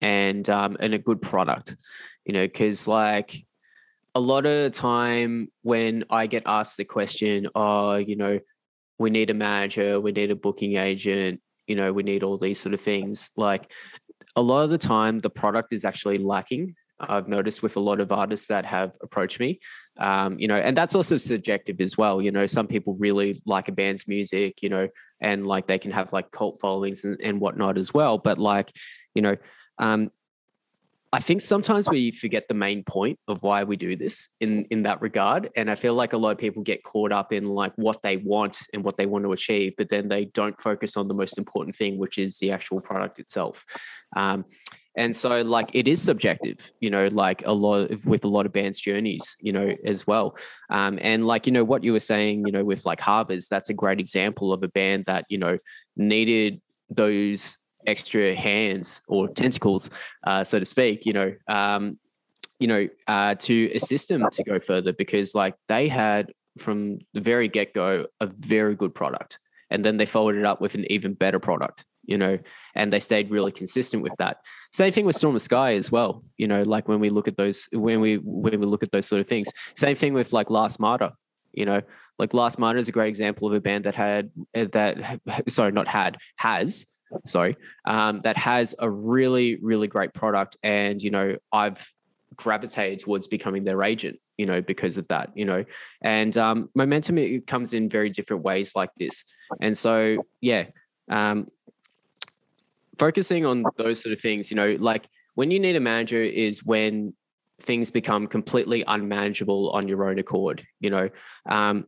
and 0.01 0.47
um, 0.49 0.75
and 0.81 0.93
a 0.93 0.97
good 0.97 1.21
product, 1.21 1.77
you 2.25 2.33
know, 2.33 2.45
because 2.45 2.85
like 2.85 3.33
a 4.13 4.19
lot 4.19 4.45
of 4.45 4.63
the 4.63 4.69
time 4.69 5.49
when 5.61 6.03
I 6.09 6.27
get 6.27 6.43
asked 6.45 6.75
the 6.75 6.83
question, 6.83 7.47
oh, 7.55 7.95
you 7.95 8.17
know, 8.17 8.41
we 8.99 9.09
need 9.09 9.29
a 9.29 9.33
manager, 9.33 10.01
we 10.01 10.11
need 10.11 10.31
a 10.31 10.35
booking 10.35 10.75
agent, 10.75 11.39
you 11.65 11.77
know, 11.77 11.93
we 11.93 12.03
need 12.03 12.21
all 12.21 12.37
these 12.37 12.59
sort 12.59 12.73
of 12.73 12.81
things. 12.81 13.29
Like 13.37 13.71
a 14.35 14.41
lot 14.41 14.63
of 14.63 14.69
the 14.69 14.77
time, 14.77 15.21
the 15.21 15.29
product 15.29 15.71
is 15.71 15.85
actually 15.85 16.17
lacking. 16.17 16.75
I've 16.99 17.29
noticed 17.29 17.63
with 17.63 17.77
a 17.77 17.81
lot 17.81 18.01
of 18.01 18.11
artists 18.11 18.47
that 18.47 18.65
have 18.65 18.91
approached 19.01 19.39
me, 19.39 19.61
um, 19.97 20.37
you 20.39 20.47
know, 20.47 20.57
and 20.57 20.75
that's 20.75 20.95
also 20.95 21.17
subjective 21.17 21.79
as 21.79 21.97
well. 21.97 22.21
You 22.21 22.31
know, 22.31 22.45
some 22.45 22.67
people 22.67 22.95
really 22.95 23.41
like 23.45 23.67
a 23.67 23.71
band's 23.71 24.07
music, 24.07 24.61
you 24.61 24.69
know, 24.69 24.89
and 25.21 25.45
like 25.45 25.67
they 25.67 25.79
can 25.79 25.91
have 25.91 26.11
like 26.13 26.31
cult 26.31 26.59
followings 26.59 27.03
and, 27.05 27.19
and 27.21 27.39
whatnot 27.39 27.77
as 27.77 27.93
well. 27.93 28.17
But 28.17 28.37
like, 28.37 28.71
you 29.13 29.21
know, 29.21 29.35
um, 29.77 30.11
I 31.13 31.19
think 31.19 31.41
sometimes 31.41 31.89
we 31.89 32.11
forget 32.11 32.49
the 32.49 32.53
main 32.53 32.83
point 32.83 33.19
of 33.29 33.41
why 33.41 33.63
we 33.63 33.77
do 33.77 33.95
this 33.95 34.31
in 34.41 34.65
in 34.65 34.83
that 34.83 35.01
regard, 35.01 35.49
and 35.55 35.71
I 35.71 35.75
feel 35.75 35.93
like 35.93 36.11
a 36.11 36.17
lot 36.17 36.31
of 36.31 36.37
people 36.37 36.61
get 36.61 36.83
caught 36.83 37.13
up 37.13 37.31
in 37.31 37.45
like 37.45 37.71
what 37.77 38.01
they 38.01 38.17
want 38.17 38.59
and 38.73 38.83
what 38.83 38.97
they 38.97 39.05
want 39.05 39.23
to 39.23 39.31
achieve, 39.31 39.75
but 39.77 39.87
then 39.87 40.09
they 40.09 40.25
don't 40.25 40.59
focus 40.59 40.97
on 40.97 41.07
the 41.07 41.13
most 41.13 41.37
important 41.37 41.73
thing, 41.73 41.97
which 41.97 42.17
is 42.17 42.37
the 42.39 42.51
actual 42.51 42.81
product 42.81 43.19
itself. 43.19 43.63
Um, 44.17 44.43
and 44.97 45.15
so, 45.15 45.41
like, 45.41 45.69
it 45.73 45.87
is 45.87 46.01
subjective, 46.01 46.71
you 46.79 46.89
know, 46.89 47.07
like 47.07 47.45
a 47.45 47.51
lot 47.51 47.91
of, 47.91 48.05
with 48.05 48.23
a 48.23 48.29
lot 48.29 48.45
of 48.45 48.53
bands' 48.53 48.79
journeys, 48.79 49.35
you 49.41 49.51
know, 49.51 49.75
as 49.85 50.07
well. 50.07 50.37
Um, 50.69 50.97
and 51.01 51.27
like, 51.27 51.45
you 51.45 51.51
know, 51.51 51.63
what 51.63 51.83
you 51.83 51.91
were 51.91 51.99
saying, 51.99 52.43
you 52.45 52.51
know, 52.51 52.63
with 52.63 52.85
like 52.85 53.01
Harbors, 53.01 53.47
that's 53.49 53.69
a 53.69 53.73
great 53.73 53.99
example 53.99 54.53
of 54.53 54.63
a 54.63 54.69
band 54.69 55.05
that 55.05 55.25
you 55.29 55.37
know 55.37 55.57
needed 55.97 56.61
those 56.89 57.57
extra 57.87 58.35
hands 58.35 59.01
or 59.07 59.27
tentacles, 59.27 59.89
uh, 60.25 60.43
so 60.43 60.59
to 60.59 60.65
speak, 60.65 61.05
you 61.05 61.13
know, 61.13 61.33
um, 61.47 61.99
you 62.59 62.67
know, 62.67 62.87
uh, 63.07 63.35
to 63.35 63.71
assist 63.75 64.07
them 64.09 64.25
to 64.31 64.43
go 64.43 64.59
further 64.59 64.93
because 64.93 65.35
like 65.35 65.55
they 65.67 65.87
had 65.87 66.31
from 66.57 66.99
the 67.13 67.21
very 67.21 67.47
get 67.47 67.73
go 67.73 68.05
a 68.21 68.27
very 68.27 68.75
good 68.75 68.95
product, 68.95 69.39
and 69.69 69.83
then 69.83 69.97
they 69.97 70.05
followed 70.05 70.35
it 70.35 70.45
up 70.45 70.61
with 70.61 70.75
an 70.75 70.89
even 70.89 71.13
better 71.13 71.39
product, 71.39 71.83
you 72.05 72.17
know, 72.17 72.37
and 72.75 72.91
they 72.91 72.99
stayed 72.99 73.31
really 73.31 73.51
consistent 73.51 74.03
with 74.03 74.13
that. 74.17 74.37
Same 74.71 74.91
thing 74.91 75.05
with 75.05 75.15
Storm 75.15 75.33
the 75.33 75.39
Sky 75.39 75.75
as 75.75 75.91
well, 75.91 76.23
you 76.37 76.47
know, 76.47 76.63
like 76.63 76.87
when 76.87 76.99
we 76.99 77.09
look 77.09 77.27
at 77.27 77.37
those 77.37 77.67
when 77.71 77.99
we 78.01 78.15
when 78.17 78.59
we 78.59 78.65
look 78.65 78.83
at 78.83 78.91
those 78.91 79.07
sort 79.07 79.21
of 79.21 79.27
things. 79.27 79.49
Same 79.75 79.95
thing 79.95 80.13
with 80.13 80.33
like 80.33 80.49
Last 80.49 80.79
Martyr, 80.79 81.11
you 81.53 81.65
know, 81.65 81.81
like 82.19 82.33
Last 82.33 82.59
Martyr 82.59 82.79
is 82.79 82.87
a 82.87 82.91
great 82.91 83.09
example 83.09 83.47
of 83.47 83.53
a 83.53 83.61
band 83.61 83.85
that 83.85 83.95
had 83.95 84.31
that 84.53 85.19
sorry 85.47 85.71
not 85.71 85.87
had 85.87 86.17
has 86.37 86.85
sorry, 87.25 87.55
um, 87.85 88.21
that 88.21 88.37
has 88.37 88.75
a 88.79 88.89
really, 88.89 89.57
really 89.61 89.87
great 89.87 90.13
product. 90.13 90.57
And, 90.63 91.01
you 91.01 91.11
know, 91.11 91.37
I've 91.51 91.85
gravitated 92.35 92.99
towards 92.99 93.27
becoming 93.27 93.63
their 93.63 93.83
agent, 93.83 94.19
you 94.37 94.45
know, 94.45 94.61
because 94.61 94.97
of 94.97 95.07
that, 95.07 95.29
you 95.35 95.45
know, 95.45 95.63
and 96.01 96.35
um, 96.37 96.69
momentum 96.75 97.17
it 97.17 97.47
comes 97.47 97.73
in 97.73 97.89
very 97.89 98.09
different 98.09 98.43
ways 98.43 98.75
like 98.75 98.89
this. 98.97 99.23
And 99.61 99.77
so, 99.77 100.23
yeah, 100.41 100.65
um, 101.09 101.47
focusing 102.97 103.45
on 103.45 103.63
those 103.77 104.01
sort 104.01 104.13
of 104.13 104.19
things, 104.19 104.49
you 104.49 104.55
know, 104.55 104.75
like 104.79 105.07
when 105.35 105.51
you 105.51 105.59
need 105.59 105.75
a 105.75 105.79
manager 105.79 106.21
is 106.21 106.63
when 106.63 107.13
things 107.61 107.89
become 107.89 108.27
completely 108.27 108.83
unmanageable 108.87 109.71
on 109.71 109.87
your 109.87 110.09
own 110.09 110.19
accord. 110.19 110.65
You 110.79 110.89
know, 110.89 111.09
um, 111.47 111.87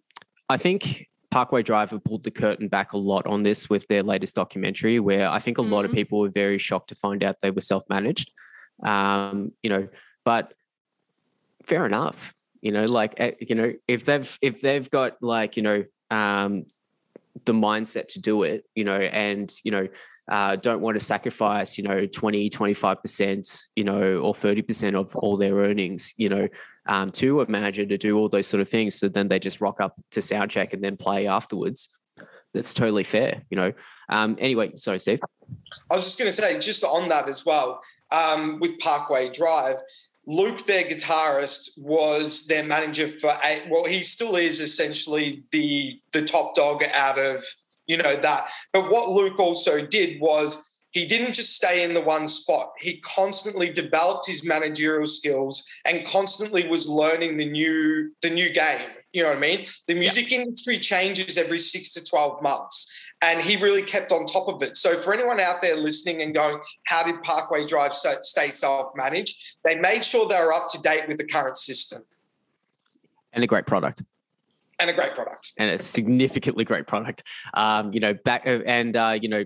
I 0.50 0.58
think 0.58 1.08
Parkway 1.30 1.62
Drive 1.62 1.92
have 1.92 2.04
pulled 2.04 2.24
the 2.24 2.32
curtain 2.32 2.68
back 2.68 2.94
a 2.94 2.98
lot 2.98 3.26
on 3.28 3.44
this 3.44 3.70
with 3.70 3.88
their 3.88 4.04
latest 4.04 4.36
documentary, 4.36 5.00
where 5.00 5.30
I 5.30 5.40
think 5.40 5.58
a 5.58 5.62
mm-hmm. 5.62 5.74
lot 5.74 5.86
of 5.86 5.92
mm-hmm. 5.92 5.98
people 5.98 6.20
were 6.20 6.30
very 6.30 6.58
shocked 6.58 6.90
to 6.90 6.96
find 6.96 7.24
out 7.24 7.38
they 7.42 7.52
were 7.52 7.62
self-managed. 7.62 8.32
Um, 8.84 9.52
you 9.64 9.70
know, 9.70 9.88
but 10.24 10.54
fair 11.66 11.86
enough. 11.86 12.34
You 12.62 12.72
know, 12.72 12.86
like 12.86 13.14
eh, 13.18 13.32
you 13.40 13.56
know, 13.56 13.74
if 13.88 14.06
they've 14.06 14.38
if 14.42 14.62
they've 14.62 14.90
got 14.90 15.22
like 15.22 15.58
you 15.58 15.64
know 15.64 15.84
um, 16.10 16.66
the 17.46 17.54
mindset 17.54 18.08
to 18.10 18.20
do 18.20 18.44
it, 18.44 18.66
you 18.74 18.84
know, 18.84 18.98
and 18.98 19.52
you 19.64 19.72
know 19.72 19.88
uh, 20.30 20.56
don't 20.58 20.82
want 20.82 20.96
to 20.96 21.00
sacrifice, 21.00 21.78
you 21.78 21.84
know, 21.84 22.06
20, 22.06 22.50
25%, 22.50 23.68
you 23.76 23.84
know, 23.84 24.18
or 24.20 24.34
30% 24.34 24.96
of 24.96 25.16
all 25.16 25.38
their 25.38 25.56
earnings, 25.56 26.14
you 26.18 26.30
know, 26.30 26.48
um, 26.88 27.12
to 27.12 27.42
a 27.42 27.50
manager 27.50 27.86
to 27.86 27.98
do 27.98 28.18
all 28.18 28.28
those 28.28 28.48
sort 28.48 28.62
of 28.62 28.68
things. 28.68 29.00
So 29.00 29.08
then 29.08 29.28
they 29.28 29.40
just 29.40 29.62
rock 29.62 29.80
up 29.80 29.96
to 30.12 30.22
sound 30.22 30.52
check 30.52 30.74
and 30.74 30.84
then 30.84 30.98
play 30.98 31.28
afterwards. 31.28 31.90
That's 32.54 32.74
totally 32.74 33.04
fair, 33.04 33.44
you 33.50 33.58
know. 33.58 33.72
Um, 34.10 34.38
anyway, 34.40 34.72
sorry, 34.76 35.00
Steve. 35.00 35.20
I 35.90 35.96
was 35.96 36.06
just 36.06 36.20
going 36.20 36.30
to 36.30 36.36
say, 36.36 36.60
just 36.60 36.84
on 36.84 37.10
that 37.10 37.30
as 37.30 37.46
well, 37.46 37.82
um, 38.12 38.60
with 38.60 38.80
Parkway 38.80 39.30
Drive, 39.30 39.76
Luke, 40.26 40.66
their 40.66 40.84
guitarist, 40.84 41.70
was 41.78 42.48
their 42.48 42.64
manager 42.64 43.08
for 43.08 43.32
eight. 43.46 43.64
Well, 43.70 43.86
he 43.86 44.02
still 44.02 44.36
is 44.36 44.60
essentially 44.60 45.44
the 45.52 46.02
the 46.12 46.22
top 46.22 46.54
dog 46.54 46.84
out 46.96 47.18
of 47.18 47.44
you 47.88 47.98
know 47.98 48.16
that. 48.16 48.42
But 48.74 48.92
what 48.92 49.10
Luke 49.10 49.40
also 49.40 49.86
did 49.86 50.20
was 50.20 50.78
he 50.92 51.06
didn't 51.06 51.34
just 51.34 51.56
stay 51.56 51.84
in 51.84 51.94
the 51.94 52.02
one 52.02 52.28
spot. 52.28 52.72
He 52.80 53.00
constantly 53.02 53.70
developed 53.70 54.28
his 54.28 54.46
managerial 54.46 55.06
skills 55.06 55.64
and 55.86 56.08
constantly 56.08 56.68
was 56.68 56.88
learning 56.88 57.38
the 57.38 57.50
new 57.50 58.12
the 58.22 58.30
new 58.30 58.52
game. 58.52 58.90
You 59.14 59.24
know 59.24 59.30
what 59.30 59.38
I 59.38 59.42
mean? 59.42 59.66
The 59.88 59.96
music 59.96 60.32
yeah. 60.32 60.40
industry 60.40 60.78
changes 60.78 61.38
every 61.38 61.60
six 61.60 61.94
to 61.94 62.06
twelve 62.06 62.42
months. 62.42 62.94
And 63.24 63.42
he 63.42 63.56
really 63.58 63.82
kept 63.82 64.12
on 64.12 64.28
top 64.28 64.48
of 64.48 64.62
it. 64.62 64.78
So, 64.78 65.02
for 65.02 65.12
anyone 65.12 65.40
out 65.40 65.64
there 65.64 65.76
listening 65.76 66.22
and 66.22 66.36
going, 66.36 66.60
How 66.86 67.04
did 67.04 67.24
Parkway 67.24 67.66
Drive 67.66 67.92
stay 67.92 68.50
self 68.50 68.92
managed? 68.96 69.44
They 69.64 69.76
made 69.76 70.06
sure 70.06 70.28
they 70.28 70.40
were 70.40 70.54
up 70.54 70.68
to 70.72 70.82
date 70.82 71.08
with 71.08 71.18
the 71.18 71.26
current 71.26 71.58
system. 71.58 72.04
And 73.34 73.44
a 73.44 73.48
great 73.48 73.66
product 73.66 74.04
and 74.80 74.90
a 74.90 74.94
great 74.94 75.16
product 75.16 75.54
and 75.58 75.72
a 75.72 75.78
significantly 75.78 76.64
great 76.64 76.88
product 76.88 77.24
um, 77.56 77.92
you 77.94 78.00
know 78.00 78.14
back 78.14 78.46
uh, 78.46 78.60
and 78.66 78.96
uh, 78.96 79.18
you 79.20 79.30
know 79.30 79.44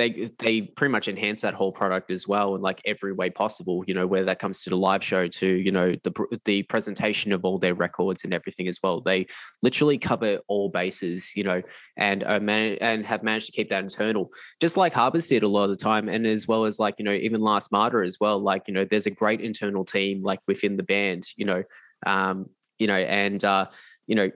they 0.00 0.30
they 0.38 0.62
pretty 0.62 0.90
much 0.90 1.08
enhance 1.08 1.42
that 1.42 1.52
whole 1.52 1.72
product 1.72 2.10
as 2.10 2.26
well 2.26 2.54
in 2.54 2.62
like 2.62 2.80
every 2.86 3.12
way 3.12 3.28
possible 3.28 3.84
you 3.86 3.92
know 3.92 4.06
whether 4.06 4.24
that 4.24 4.38
comes 4.38 4.62
to 4.62 4.70
the 4.70 4.76
live 4.76 5.04
show 5.04 5.28
to 5.28 5.46
you 5.46 5.70
know 5.70 5.94
the 6.04 6.38
the 6.46 6.62
presentation 6.64 7.32
of 7.32 7.44
all 7.44 7.58
their 7.58 7.74
records 7.74 8.24
and 8.24 8.32
everything 8.32 8.66
as 8.66 8.78
well 8.82 9.02
they 9.02 9.26
literally 9.60 9.98
cover 9.98 10.38
all 10.48 10.70
bases 10.70 11.36
you 11.36 11.44
know 11.44 11.60
and 11.98 12.24
uh, 12.24 12.40
man- 12.40 12.78
and 12.80 13.04
have 13.04 13.22
managed 13.22 13.46
to 13.46 13.52
keep 13.52 13.68
that 13.68 13.82
internal 13.82 14.30
just 14.58 14.78
like 14.78 14.94
Harbors 14.94 15.28
did 15.28 15.42
a 15.42 15.48
lot 15.48 15.64
of 15.64 15.70
the 15.70 15.76
time 15.76 16.08
and 16.08 16.26
as 16.26 16.48
well 16.48 16.64
as 16.64 16.78
like 16.78 16.94
you 16.98 17.04
know 17.04 17.12
even 17.12 17.42
Last 17.42 17.70
Martyr 17.70 18.02
as 18.02 18.16
well 18.18 18.38
like 18.38 18.62
you 18.68 18.72
know 18.72 18.86
there's 18.86 19.06
a 19.06 19.10
great 19.10 19.42
internal 19.42 19.84
team 19.84 20.22
like 20.22 20.40
within 20.46 20.78
the 20.78 20.82
band 20.82 21.24
you 21.36 21.44
know 21.44 21.62
um 22.06 22.48
you 22.78 22.86
know 22.86 22.96
and 22.96 23.44
uh 23.44 23.66
you 24.06 24.14
know 24.14 24.30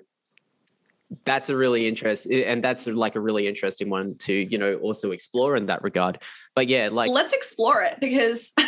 that's 1.25 1.49
a 1.49 1.57
really 1.57 1.87
interesting 1.87 2.45
and 2.45 2.63
that's 2.63 2.87
like 2.87 3.15
a 3.15 3.21
really 3.21 3.47
interesting 3.47 3.89
one 3.89 4.17
to 4.19 4.33
you 4.33 4.59
know 4.59 4.77
also 4.77 5.11
explore 5.11 5.57
in 5.57 5.67
that 5.67 5.83
regard 5.83 6.19
but 6.55 6.69
yeah 6.69 6.89
like 6.91 7.11
let's 7.11 7.33
explore 7.33 7.83
it 7.83 7.99
because 8.01 8.53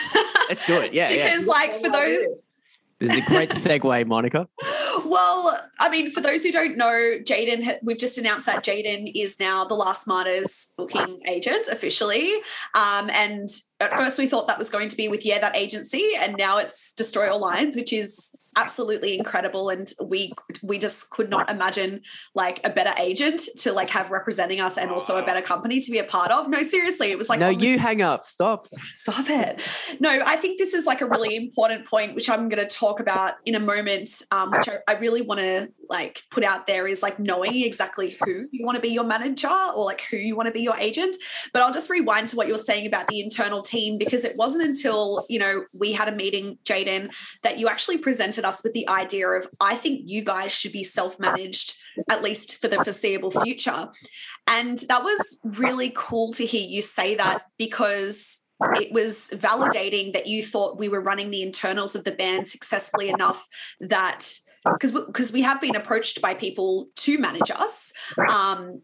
let's 0.49 0.67
do 0.67 0.81
it 0.81 0.93
yeah 0.93 1.09
because 1.09 1.43
yeah. 1.43 1.53
like 1.53 1.75
for 1.75 1.91
those 1.91 2.35
this 2.99 3.15
is 3.15 3.27
a 3.27 3.29
great 3.29 3.51
segue, 3.51 4.07
Monica. 4.07 4.49
Well, 5.05 5.61
I 5.79 5.91
mean, 5.91 6.11
for 6.11 6.23
those 6.23 6.43
who 6.43 6.51
don't 6.51 6.79
know, 6.79 7.19
Jaden, 7.23 7.77
we've 7.83 7.99
just 7.99 8.17
announced 8.17 8.47
that 8.47 8.65
Jaden 8.65 9.13
is 9.15 9.39
now 9.39 9.65
the 9.65 9.75
Last 9.75 10.09
Martyrs 10.09 10.73
booking 10.79 11.21
agent 11.27 11.69
officially. 11.71 12.33
Um, 12.75 13.11
and 13.13 13.47
at 13.81 13.93
first 13.93 14.19
we 14.19 14.27
thought 14.27 14.47
that 14.49 14.59
was 14.59 14.71
going 14.71 14.89
to 14.89 14.97
be 14.97 15.09
with, 15.09 15.25
yeah, 15.25 15.39
that 15.41 15.57
agency. 15.57 16.13
And 16.19 16.35
now 16.37 16.59
it's 16.59 16.93
Destroy 16.93 17.31
All 17.31 17.41
Lines, 17.41 17.77
which 17.77 17.93
is 17.93 18.35
absolutely 18.57 19.19
incredible. 19.19 19.69
And 19.69 19.93
we 20.03 20.33
we 20.63 20.79
just 20.79 21.11
could 21.11 21.29
not 21.29 21.51
imagine 21.51 22.01
like 22.35 22.61
a 22.65 22.71
better 22.71 22.93
agent 22.99 23.43
to 23.59 23.73
like 23.73 23.91
have 23.91 24.11
representing 24.11 24.61
us 24.61 24.79
and 24.79 24.91
also 24.91 25.19
a 25.19 25.25
better 25.25 25.43
company 25.43 25.79
to 25.79 25.91
be 25.91 25.99
a 25.99 26.05
part 26.05 26.31
of. 26.31 26.49
No 26.49 26.63
seriously 26.63 27.11
it 27.11 27.19
was 27.19 27.29
like 27.29 27.39
no 27.39 27.51
you 27.51 27.79
hang 27.79 28.03
up. 28.03 28.25
Stop. 28.25 28.67
Stop 28.79 29.27
it. 29.29 29.63
No 30.01 30.21
i 30.25 30.37
think 30.37 30.59
this 30.59 30.75
is 30.75 30.87
like 30.87 31.03
a 31.03 31.07
really 31.07 31.37
important 31.37 31.87
point 31.87 32.15
which 32.15 32.31
i'm 32.31 32.49
going 32.49 32.63
to 32.67 32.75
talk 32.75 33.01
about 33.01 33.35
in 33.45 33.55
a 33.55 33.61
moment 33.61 34.09
um, 34.31 34.51
which 34.51 34.69
I, 34.69 34.79
I 34.89 34.95
really 34.95 35.23
want 35.23 35.41
to 35.41 35.69
like 35.89 36.23
put 36.31 36.45
out 36.45 36.67
there 36.67 36.87
is 36.87 37.03
like 37.03 37.19
knowing 37.19 37.63
exactly 37.63 38.17
who 38.25 38.47
you 38.51 38.65
want 38.65 38.77
to 38.77 38.83
be 38.83 38.89
your 38.89 39.05
manager 39.05 39.49
or 39.49 39.85
like 39.85 40.03
who 40.11 40.17
you 40.17 40.35
want 40.35 40.47
to 40.47 40.53
be 40.53 40.63
your 40.63 40.77
agent. 40.77 41.17
But 41.53 41.63
i'll 41.63 41.73
just 41.73 41.91
rewind 41.91 42.29
to 42.29 42.37
what 42.37 42.47
you 42.47 42.55
were 42.55 42.59
saying 42.59 42.87
about 42.87 43.09
the 43.09 43.21
internal 43.21 43.63
team 43.67 43.99
because 43.99 44.25
it 44.25 44.37
wasn't 44.37 44.65
until 44.65 45.27
you 45.29 45.39
know 45.39 45.65
we 45.73 45.93
had 45.93 46.09
a 46.09 46.13
meeting 46.13 46.59
jaden 46.65 47.13
that 47.43 47.59
you 47.59 47.69
actually 47.69 47.99
presented 47.99 48.45
us 48.45 48.63
with 48.63 48.73
the 48.73 48.89
idea 48.89 49.29
of 49.29 49.47
i 49.61 49.75
think 49.75 50.03
you 50.05 50.23
guys 50.23 50.53
should 50.53 50.73
be 50.73 50.85
self-managed 50.85 51.75
at 52.11 52.23
least 52.23 52.61
for 52.61 52.69
the 52.69 52.83
foreseeable 52.85 53.31
future. 53.31 53.89
And 54.47 54.79
that 54.89 55.03
was 55.03 55.41
really 55.45 55.93
cool 55.95 56.33
to 56.35 56.47
hear 56.47 56.63
you 56.63 56.83
say 56.83 57.15
that 57.17 57.43
because 57.59 58.39
it 58.77 58.93
was 58.93 59.31
validating 59.35 60.15
that 60.15 60.27
you 60.27 60.43
thought 60.43 60.79
we 60.79 60.89
were 60.89 61.01
running 61.01 61.31
the 61.31 61.43
internals 61.43 61.95
of 61.95 62.05
the 62.05 62.13
band 62.13 62.49
successfully 62.49 63.11
enough 63.11 63.47
that 63.81 64.27
because 64.65 64.93
because 64.93 65.31
we 65.31 65.43
have 65.43 65.61
been 65.61 65.77
approached 65.77 66.23
by 66.23 66.33
people 66.33 66.89
to 66.97 67.19
manage 67.19 67.51
us 67.51 67.93
um, 68.31 68.81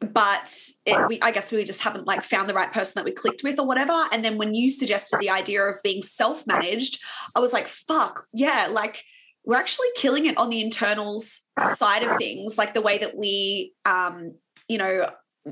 but 0.00 0.52
it, 0.84 1.08
we, 1.08 1.20
I 1.22 1.30
guess 1.30 1.50
we 1.50 1.64
just 1.64 1.82
haven't 1.82 2.06
like 2.06 2.22
found 2.22 2.48
the 2.48 2.54
right 2.54 2.72
person 2.72 2.92
that 2.96 3.04
we 3.04 3.12
clicked 3.12 3.42
with 3.42 3.58
or 3.58 3.66
whatever. 3.66 4.06
And 4.12 4.24
then 4.24 4.36
when 4.36 4.54
you 4.54 4.68
suggested 4.68 5.20
the 5.20 5.30
idea 5.30 5.62
of 5.62 5.82
being 5.82 6.02
self-managed, 6.02 7.02
I 7.34 7.40
was 7.40 7.52
like, 7.52 7.66
fuck, 7.66 8.26
yeah, 8.32 8.68
like 8.70 9.02
we're 9.44 9.56
actually 9.56 9.88
killing 9.96 10.26
it 10.26 10.36
on 10.36 10.50
the 10.50 10.60
internals 10.60 11.42
side 11.58 12.02
of 12.02 12.16
things, 12.18 12.58
like 12.58 12.74
the 12.74 12.82
way 12.82 12.98
that 12.98 13.16
we, 13.16 13.72
um, 13.84 14.34
you 14.68 14.76
know, 14.76 15.08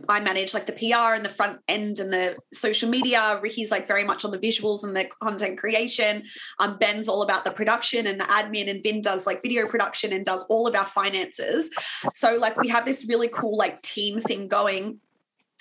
I 0.09 0.21
manage 0.21 0.55
like 0.55 0.67
the 0.67 0.73
PR 0.73 1.15
and 1.15 1.25
the 1.25 1.31
front 1.31 1.61
end 1.69 1.99
and 1.99 2.13
the 2.13 2.37
social 2.53 2.89
media. 2.89 3.39
Ricky's 3.43 3.71
like 3.71 3.87
very 3.87 4.05
much 4.05 4.25
on 4.25 4.31
the 4.31 4.39
visuals 4.39 4.83
and 4.83 4.97
the 4.97 5.07
content 5.23 5.59
creation. 5.59 6.25
Um, 6.59 6.79
Ben's 6.79 7.09
all 7.09 7.23
about 7.23 7.45
the 7.45 7.51
production 7.51 8.07
and 8.07 8.21
the 8.21 8.25
admin, 8.25 8.69
and 8.69 8.83
Vin 8.83 9.01
does 9.01 9.27
like 9.27 9.43
video 9.43 9.67
production 9.67 10.13
and 10.13 10.25
does 10.25 10.45
all 10.49 10.67
of 10.67 10.75
our 10.75 10.87
finances. 10.87 11.71
So 12.13 12.37
like 12.37 12.57
we 12.57 12.69
have 12.69 12.85
this 12.85 13.07
really 13.09 13.29
cool 13.29 13.57
like 13.57 13.81
team 13.83 14.19
thing 14.19 14.49
going. 14.49 15.01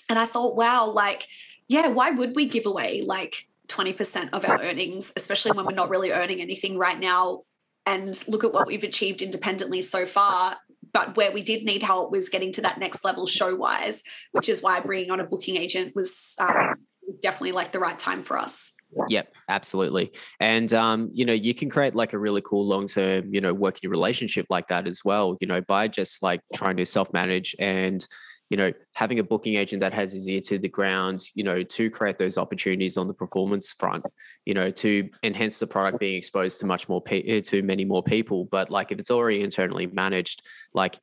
And 0.10 0.20
I 0.20 0.26
thought, 0.26 0.56
wow, 0.56 0.90
like, 0.90 1.28
yeah, 1.68 1.88
why 1.88 2.12
would 2.12 2.36
we 2.36 2.46
give 2.46 2.66
away 2.66 3.04
like 3.06 3.48
20% 3.68 4.30
of 4.34 4.46
our 4.46 4.62
earnings, 4.62 5.14
especially 5.16 5.54
when 5.54 5.66
we're 5.66 5.72
not 5.72 5.90
really 5.90 6.12
earning 6.12 6.42
anything 6.42 6.78
right 6.78 7.00
now? 7.00 7.44
And 7.86 8.18
look 8.28 8.44
at 8.44 8.54
what 8.54 8.68
we've 8.68 8.84
achieved 8.84 9.22
independently 9.22 9.82
so 9.82 10.06
far 10.06 10.58
but 10.94 11.18
where 11.18 11.32
we 11.32 11.42
did 11.42 11.64
need 11.64 11.84
help 11.84 12.12
was 12.12 12.30
getting 12.30 12.52
to 12.54 12.62
that 12.62 12.80
next 12.80 13.04
level 13.04 13.26
show 13.26 13.56
wise, 13.56 14.04
which 14.32 14.48
is 14.48 14.62
why 14.62 14.80
bringing 14.80 15.12
on 15.12 15.20
a 15.20 15.26
booking 15.26 15.58
agent 15.58 15.96
was 15.96 16.36
um, 16.40 16.76
definitely 17.22 17.52
like 17.52 17.72
the 17.72 17.80
right 17.80 17.98
time 17.98 18.22
for 18.22 18.38
us. 18.38 18.74
Yep, 19.10 19.34
absolutely. 19.50 20.12
And 20.40 20.72
um, 20.74 21.10
you 21.14 21.26
know, 21.26 21.34
you 21.34 21.54
can 21.54 21.70
create 21.70 21.96
like 21.96 22.14
a 22.14 22.20
really 22.20 22.42
cool 22.42 22.66
long-term, 22.68 23.34
you 23.34 23.42
know, 23.42 23.54
working 23.54 23.90
relationship 23.90 24.46
like 24.50 24.68
that 24.68 24.88
as 24.88 25.04
well, 25.04 25.36
you 25.42 25.48
know, 25.48 25.62
by 25.62 25.88
just 25.88 26.22
like 26.22 26.42
trying 26.54 26.78
to 26.78 26.86
self-manage 26.86 27.56
and 27.58 28.06
you 28.54 28.58
know, 28.58 28.72
having 28.94 29.18
a 29.18 29.24
booking 29.24 29.56
agent 29.56 29.80
that 29.80 29.94
has 29.94 30.14
his 30.14 30.30
ear 30.30 30.40
to 30.40 30.60
the 30.60 30.70
ground, 30.70 31.24
you 31.34 31.44
know, 31.44 31.64
to 31.64 31.90
create 31.90 32.20
those 32.20 32.38
opportunities 32.38 32.98
on 32.98 33.08
the 33.08 33.14
performance 33.16 33.72
front, 33.72 34.06
you 34.46 34.54
know, 34.54 34.70
to 34.70 35.10
enhance 35.24 35.58
the 35.58 35.66
product 35.66 36.00
being 36.00 36.16
exposed 36.16 36.60
to 36.60 36.68
much 36.68 36.88
more 36.88 37.02
pe- 37.02 37.24
eh, 37.24 37.42
to 37.42 37.64
many 37.64 37.84
more 37.84 38.04
people. 38.04 38.46
But 38.46 38.70
like 38.70 38.92
if 38.92 39.00
it's 39.00 39.10
already 39.10 39.42
internally 39.42 39.88
managed, 39.88 40.44
like 40.72 41.00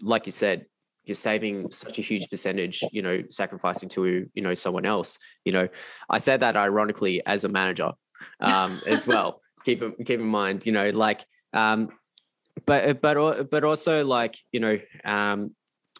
like 0.00 0.26
you 0.26 0.32
said, 0.32 0.66
you're 1.02 1.16
saving 1.16 1.72
such 1.72 1.98
a 1.98 2.02
huge 2.02 2.30
percentage, 2.30 2.84
you 2.92 3.02
know, 3.02 3.24
sacrificing 3.30 3.88
to 3.88 4.30
you 4.32 4.42
know 4.42 4.54
someone 4.54 4.86
else. 4.86 5.18
You 5.44 5.54
know, 5.54 5.68
I 6.08 6.18
said 6.18 6.38
that 6.38 6.56
ironically 6.56 7.20
as 7.26 7.42
a 7.42 7.48
manager 7.48 7.90
um, 8.38 8.80
as 8.86 9.08
well. 9.08 9.40
keep 9.64 9.80
keep 10.06 10.20
in 10.20 10.26
mind, 10.40 10.66
you 10.66 10.70
know, 10.70 10.90
like 10.90 11.24
um, 11.52 11.88
but 12.64 13.00
but 13.00 13.50
but 13.50 13.64
also 13.64 14.04
like 14.04 14.36
you 14.52 14.60
know 14.60 14.78
um, 15.04 15.50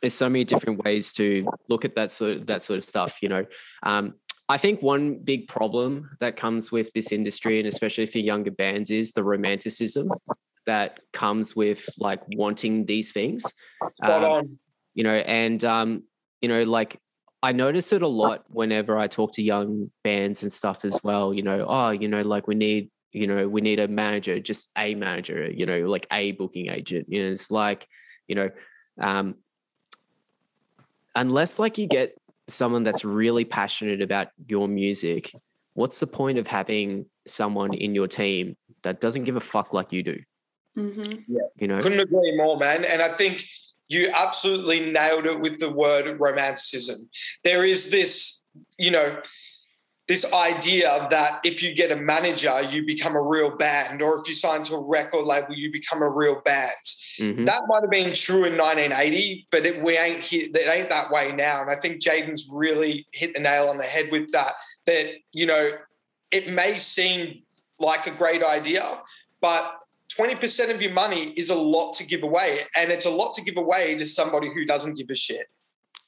there's 0.02 0.14
so 0.14 0.28
many 0.28 0.44
different 0.44 0.84
ways 0.84 1.12
to 1.14 1.48
look 1.68 1.84
at 1.84 1.94
that 1.94 2.10
sort 2.10 2.36
of, 2.36 2.46
that 2.46 2.62
sort 2.62 2.76
of 2.76 2.84
stuff. 2.84 3.22
You 3.22 3.28
know, 3.30 3.46
um, 3.84 4.14
I 4.48 4.58
think 4.58 4.82
one 4.82 5.18
big 5.18 5.48
problem 5.48 6.10
that 6.20 6.36
comes 6.36 6.70
with 6.70 6.92
this 6.92 7.12
industry, 7.12 7.58
and 7.58 7.68
especially 7.68 8.06
for 8.06 8.18
younger 8.18 8.50
bands, 8.50 8.90
is 8.90 9.12
the 9.12 9.22
romanticism 9.22 10.10
that 10.66 10.98
comes 11.12 11.56
with 11.56 11.88
like 11.98 12.20
wanting 12.36 12.84
these 12.84 13.12
things. 13.12 13.54
Um, 14.02 14.58
you 14.94 15.04
know, 15.04 15.14
and 15.14 15.64
um, 15.64 16.02
you 16.40 16.48
know, 16.48 16.64
like 16.64 16.98
I 17.42 17.52
notice 17.52 17.92
it 17.92 18.02
a 18.02 18.08
lot 18.08 18.44
whenever 18.48 18.98
I 18.98 19.06
talk 19.06 19.32
to 19.34 19.42
young 19.42 19.90
bands 20.04 20.42
and 20.42 20.52
stuff 20.52 20.84
as 20.84 20.98
well. 21.02 21.32
You 21.32 21.42
know, 21.42 21.64
oh, 21.68 21.90
you 21.90 22.08
know, 22.08 22.22
like 22.22 22.46
we 22.46 22.56
need 22.56 22.90
you 23.12 23.26
know, 23.26 23.46
we 23.46 23.60
need 23.60 23.78
a 23.78 23.88
manager, 23.88 24.40
just 24.40 24.70
a 24.76 24.94
manager, 24.94 25.50
you 25.50 25.66
know, 25.66 25.80
like 25.80 26.06
a 26.10 26.32
booking 26.32 26.70
agent. 26.70 27.06
You 27.08 27.24
know, 27.24 27.30
it's 27.30 27.50
like, 27.50 27.86
you 28.26 28.34
know, 28.34 28.50
um, 28.98 29.34
unless 31.14 31.58
like 31.58 31.78
you 31.78 31.86
get 31.86 32.16
someone 32.48 32.82
that's 32.82 33.04
really 33.04 33.44
passionate 33.44 34.02
about 34.02 34.28
your 34.46 34.68
music, 34.68 35.32
what's 35.74 36.00
the 36.00 36.06
point 36.06 36.38
of 36.38 36.46
having 36.46 37.06
someone 37.26 37.74
in 37.74 37.94
your 37.94 38.08
team 38.08 38.56
that 38.82 39.00
doesn't 39.00 39.24
give 39.24 39.36
a 39.36 39.40
fuck 39.40 39.72
like 39.72 39.92
you 39.92 40.02
do? 40.02 40.20
Mm-hmm. 40.76 41.22
Yeah. 41.28 41.42
You 41.56 41.68
know, 41.68 41.80
Couldn't 41.80 42.00
agree 42.00 42.36
more, 42.36 42.58
man. 42.58 42.84
And 42.90 43.02
I 43.02 43.08
think 43.08 43.44
you 43.88 44.10
absolutely 44.18 44.90
nailed 44.90 45.26
it 45.26 45.40
with 45.40 45.58
the 45.58 45.70
word 45.70 46.18
romanticism. 46.18 47.08
There 47.44 47.64
is 47.64 47.90
this, 47.90 48.44
you 48.78 48.90
know, 48.90 49.18
this 50.08 50.32
idea 50.34 51.06
that 51.10 51.40
if 51.44 51.62
you 51.62 51.74
get 51.74 51.92
a 51.92 51.96
manager, 51.96 52.52
you 52.70 52.84
become 52.84 53.14
a 53.14 53.22
real 53.22 53.56
band, 53.56 54.02
or 54.02 54.16
if 54.16 54.26
you 54.26 54.34
sign 54.34 54.62
to 54.64 54.74
a 54.74 54.84
record 54.84 55.24
label, 55.24 55.54
you 55.54 55.70
become 55.70 56.02
a 56.02 56.08
real 56.08 56.40
band. 56.44 56.70
Mhm. 57.18 57.46
That 57.46 57.62
might 57.68 57.82
have 57.82 57.90
been 57.90 58.14
true 58.14 58.44
in 58.44 58.56
1980, 58.56 59.46
but 59.50 59.64
it, 59.64 59.82
we 59.82 59.98
ain't 59.98 60.32
it 60.32 60.68
ain't 60.68 60.88
that 60.88 61.10
way 61.10 61.32
now. 61.32 61.62
And 61.62 61.70
I 61.70 61.76
think 61.76 62.02
Jaden's 62.02 62.50
really 62.52 63.06
hit 63.12 63.34
the 63.34 63.40
nail 63.40 63.68
on 63.68 63.78
the 63.78 63.84
head 63.84 64.06
with 64.10 64.30
that. 64.32 64.52
That 64.86 65.14
you 65.32 65.46
know, 65.46 65.70
it 66.30 66.50
may 66.50 66.76
seem 66.76 67.42
like 67.78 68.06
a 68.06 68.10
great 68.10 68.42
idea, 68.44 68.82
but 69.40 69.82
20% 70.18 70.74
of 70.74 70.82
your 70.82 70.92
money 70.92 71.30
is 71.36 71.50
a 71.50 71.54
lot 71.54 71.94
to 71.94 72.06
give 72.06 72.22
away, 72.22 72.60
and 72.78 72.90
it's 72.90 73.06
a 73.06 73.10
lot 73.10 73.34
to 73.34 73.42
give 73.42 73.56
away 73.56 73.96
to 73.96 74.04
somebody 74.06 74.52
who 74.52 74.64
doesn't 74.64 74.96
give 74.96 75.08
a 75.10 75.14
shit. 75.14 75.46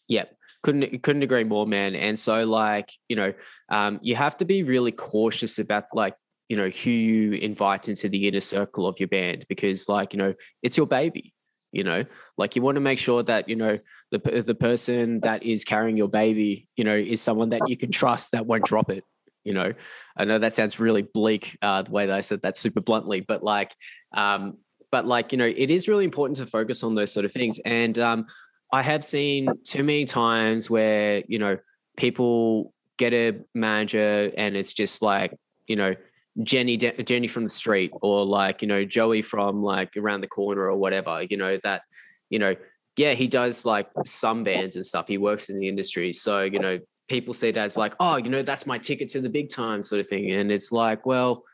Yep. 0.09 0.37
Couldn't 0.63 1.03
couldn't 1.03 1.23
agree 1.23 1.45
more, 1.45 1.67
man. 1.67 1.95
And 1.95 2.19
so, 2.19 2.45
like, 2.45 2.91
you 3.09 3.17
know, 3.17 3.33
um, 3.69 3.99
you 4.03 4.17
have 4.17 4.37
to 4.39 4.45
be 4.45 4.63
really 4.63 4.93
cautious 4.93 5.59
about 5.59 5.85
like, 5.93 6.15
you 6.55 6.61
know, 6.61 6.69
who 6.69 6.91
you 6.91 7.33
invite 7.33 7.89
into 7.89 8.09
the 8.09 8.29
inner 8.29 8.41
circle 8.41 8.87
of 8.87 9.01
your 9.01 9.09
band 9.09 9.45
because, 9.49 9.89
like, 9.89 10.13
you 10.13 10.19
know, 10.21 10.35
it's 10.63 10.77
your 10.77 10.87
baby. 10.87 11.35
You 11.73 11.83
know, 11.83 12.05
like 12.39 12.55
you 12.55 12.63
want 12.63 12.77
to 12.77 12.81
make 12.81 13.01
sure 13.01 13.25
that 13.25 13.49
you 13.49 13.57
know 13.57 13.81
the 14.13 14.19
the 14.47 14.55
person 14.55 15.19
that 15.23 15.43
is 15.43 15.65
carrying 15.65 15.97
your 15.97 16.07
baby, 16.09 16.69
you 16.77 16.85
know, 16.85 16.95
is 16.95 17.21
someone 17.21 17.49
that 17.49 17.69
you 17.69 17.77
can 17.77 17.91
trust 17.91 18.31
that 18.31 18.47
won't 18.47 18.65
drop 18.65 18.89
it. 18.89 19.03
You 19.43 19.55
know, 19.55 19.73
I 20.17 20.25
know 20.25 20.39
that 20.39 20.55
sounds 20.55 20.79
really 20.79 21.03
bleak 21.03 21.59
uh, 21.61 21.83
the 21.83 21.91
way 21.91 22.07
that 22.07 22.17
I 22.17 22.21
said 22.21 22.43
that 22.43 22.57
super 22.57 22.81
bluntly, 22.81 23.23
but 23.23 23.43
like, 23.43 23.75
um, 24.13 24.59
but 24.93 25.05
like 25.05 25.33
you 25.33 25.39
know, 25.39 25.53
it 25.57 25.69
is 25.69 25.89
really 25.89 26.05
important 26.05 26.37
to 26.37 26.47
focus 26.47 26.85
on 26.85 26.95
those 26.95 27.13
sort 27.13 27.25
of 27.25 27.33
things. 27.33 27.59
And 27.65 27.99
um, 27.99 28.27
I 28.73 28.83
have 28.83 29.05
seen 29.05 29.49
too 29.65 29.83
many 29.83 30.05
times 30.05 30.71
where, 30.71 31.25
you 31.27 31.41
know, 31.41 31.59
people 31.97 32.73
get 32.99 33.13
a 33.13 33.41
manager 33.53 34.31
and 34.37 34.57
it's 34.57 34.75
just 34.75 35.03
like, 35.03 35.37
you 35.67 35.75
know, 35.75 35.97
Jenny 36.43 36.77
Jenny 36.77 37.29
from 37.29 37.45
the 37.45 37.51
street 37.51 37.93
or 38.03 38.25
like, 38.27 38.63
you 38.63 38.69
know, 38.69 38.85
Joey 38.85 39.23
from 39.23 39.63
like 39.63 39.97
around 39.97 40.21
the 40.21 40.27
corner 40.27 40.63
or 40.63 40.77
whatever, 40.77 41.23
you 41.23 41.37
know, 41.37 41.59
that, 41.63 41.83
you 42.29 42.39
know, 42.39 42.57
yeah, 42.97 43.13
he 43.13 43.27
does 43.27 43.65
like 43.65 43.89
some 44.05 44.45
bands 44.45 44.77
and 44.77 44.85
stuff. 44.85 45.07
He 45.09 45.19
works 45.19 45.49
in 45.49 45.59
the 45.59 45.69
industry. 45.69 46.13
So, 46.13 46.43
you 46.43 46.59
know, 46.59 46.81
people 47.09 47.35
see 47.35 47.51
that 47.51 47.65
as 47.65 47.77
like, 47.77 47.95
oh, 48.01 48.17
you 48.17 48.31
know, 48.31 48.43
that's 48.43 48.67
my 48.67 48.79
ticket 48.79 49.09
to 49.11 49.21
the 49.21 49.29
big 49.29 49.49
time 49.49 49.83
sort 49.83 50.01
of 50.01 50.09
thing. 50.09 50.33
And 50.33 50.51
it's 50.51 50.73
like, 50.73 51.07
well, 51.07 51.45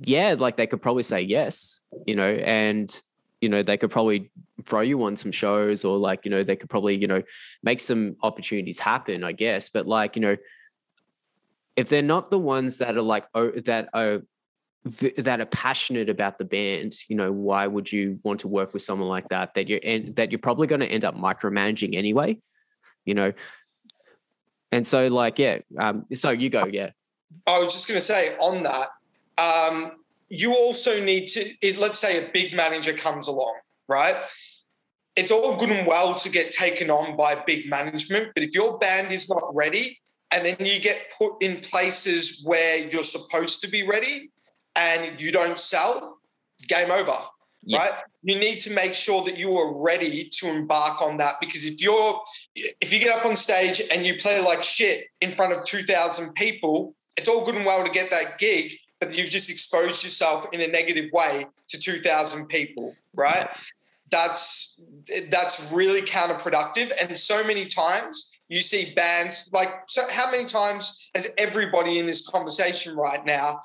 yeah, 0.00 0.34
like 0.38 0.56
they 0.56 0.66
could 0.66 0.82
probably 0.82 1.02
say 1.02 1.20
yes, 1.20 1.82
you 2.06 2.16
know, 2.16 2.30
and 2.30 2.94
you 3.40 3.48
know, 3.48 3.62
they 3.62 3.76
could 3.76 3.90
probably 3.90 4.30
throw 4.64 4.80
you 4.82 5.02
on 5.02 5.16
some 5.16 5.32
shows 5.32 5.84
or 5.84 5.98
like, 5.98 6.24
you 6.24 6.30
know, 6.30 6.44
they 6.44 6.54
could 6.54 6.70
probably, 6.70 6.96
you 6.96 7.08
know, 7.08 7.22
make 7.64 7.80
some 7.80 8.16
opportunities 8.22 8.78
happen, 8.78 9.24
I 9.24 9.32
guess. 9.32 9.68
But 9.68 9.86
like, 9.86 10.14
you 10.14 10.22
know, 10.22 10.36
if 11.76 11.88
they're 11.88 12.02
not 12.02 12.30
the 12.30 12.38
ones 12.38 12.78
that 12.78 12.96
are 12.96 13.02
like, 13.02 13.26
oh, 13.34 13.50
that 13.50 13.88
are 13.94 14.22
that 14.84 15.40
are 15.40 15.46
passionate 15.46 16.08
about 16.08 16.38
the 16.38 16.44
band, 16.44 16.92
you 17.08 17.14
know, 17.14 17.30
why 17.30 17.66
would 17.66 17.90
you 17.92 18.18
want 18.24 18.40
to 18.40 18.48
work 18.48 18.72
with 18.72 18.82
someone 18.82 19.08
like 19.08 19.28
that? 19.28 19.54
That 19.54 19.68
you're 19.68 19.80
and 19.82 20.14
that 20.16 20.30
you're 20.30 20.38
probably 20.38 20.66
going 20.66 20.80
to 20.80 20.86
end 20.86 21.04
up 21.04 21.16
micromanaging 21.16 21.96
anyway, 21.96 22.38
you 23.04 23.14
know. 23.14 23.32
And 24.72 24.86
so, 24.86 25.06
like, 25.08 25.38
yeah. 25.38 25.58
Um, 25.78 26.06
so 26.14 26.30
you 26.30 26.48
go, 26.50 26.66
yeah. 26.66 26.90
I 27.46 27.58
was 27.58 27.72
just 27.72 27.88
going 27.88 27.98
to 27.98 28.04
say 28.04 28.36
on 28.38 28.62
that, 28.62 28.86
um, 29.38 29.92
you 30.28 30.54
also 30.54 31.02
need 31.02 31.26
to, 31.28 31.44
let's 31.78 31.98
say 31.98 32.24
a 32.24 32.30
big 32.32 32.54
manager 32.54 32.92
comes 32.94 33.28
along, 33.28 33.54
right? 33.88 34.14
It's 35.14 35.30
all 35.30 35.58
good 35.58 35.70
and 35.70 35.86
well 35.86 36.14
to 36.14 36.30
get 36.30 36.52
taken 36.52 36.90
on 36.90 37.16
by 37.16 37.42
big 37.46 37.68
management, 37.68 38.32
but 38.34 38.42
if 38.42 38.54
your 38.54 38.78
band 38.78 39.12
is 39.12 39.28
not 39.28 39.54
ready 39.54 39.98
and 40.32 40.44
then 40.44 40.56
you 40.60 40.80
get 40.80 40.96
put 41.18 41.42
in 41.42 41.58
places 41.60 42.42
where 42.44 42.88
you're 42.88 43.02
supposed 43.02 43.60
to 43.62 43.68
be 43.68 43.82
ready 43.86 44.30
and 44.76 45.20
you 45.20 45.30
don't 45.32 45.58
sell, 45.58 46.18
game 46.68 46.90
over, 46.90 47.18
Yeah. 47.64 47.78
right? 47.78 47.92
You 48.22 48.38
need 48.38 48.58
to 48.60 48.70
make 48.70 48.94
sure 48.94 49.22
that 49.24 49.36
you 49.36 49.56
are 49.56 49.80
ready 49.82 50.28
to 50.38 50.48
embark 50.48 51.02
on 51.02 51.16
that 51.18 51.34
because 51.40 51.66
if 51.66 51.82
you're, 51.82 52.22
if 52.54 52.92
you 52.92 52.98
get 52.98 53.16
up 53.16 53.26
on 53.26 53.36
stage 53.36 53.82
and 53.92 54.06
you 54.06 54.16
play 54.16 54.40
like 54.40 54.62
shit 54.62 55.04
in 55.20 55.34
front 55.34 55.52
of 55.52 55.64
2,000 55.64 56.32
people, 56.34 56.94
it's 57.16 57.28
all 57.28 57.44
good 57.44 57.56
and 57.56 57.66
well 57.66 57.84
to 57.84 57.90
get 57.90 58.10
that 58.10 58.38
gig, 58.38 58.72
but 59.00 59.16
you've 59.16 59.28
just 59.28 59.50
exposed 59.50 60.02
yourself 60.02 60.46
in 60.52 60.60
a 60.62 60.66
negative 60.68 61.10
way 61.12 61.46
to 61.68 61.78
2,000 61.78 62.46
people, 62.46 62.96
right? 63.14 63.48
That's 64.10 64.78
that's 65.30 65.72
really 65.72 66.02
counterproductive. 66.02 66.92
And 67.00 67.18
so 67.18 67.44
many 67.46 67.66
times 67.66 68.31
you 68.52 68.60
see 68.60 68.92
bands 68.94 69.50
like 69.52 69.68
so 69.86 70.02
how 70.12 70.30
many 70.30 70.44
times 70.44 71.10
has 71.14 71.34
everybody 71.38 71.98
in 71.98 72.06
this 72.06 72.28
conversation 72.28 72.96
right 72.96 73.24
now 73.24 73.60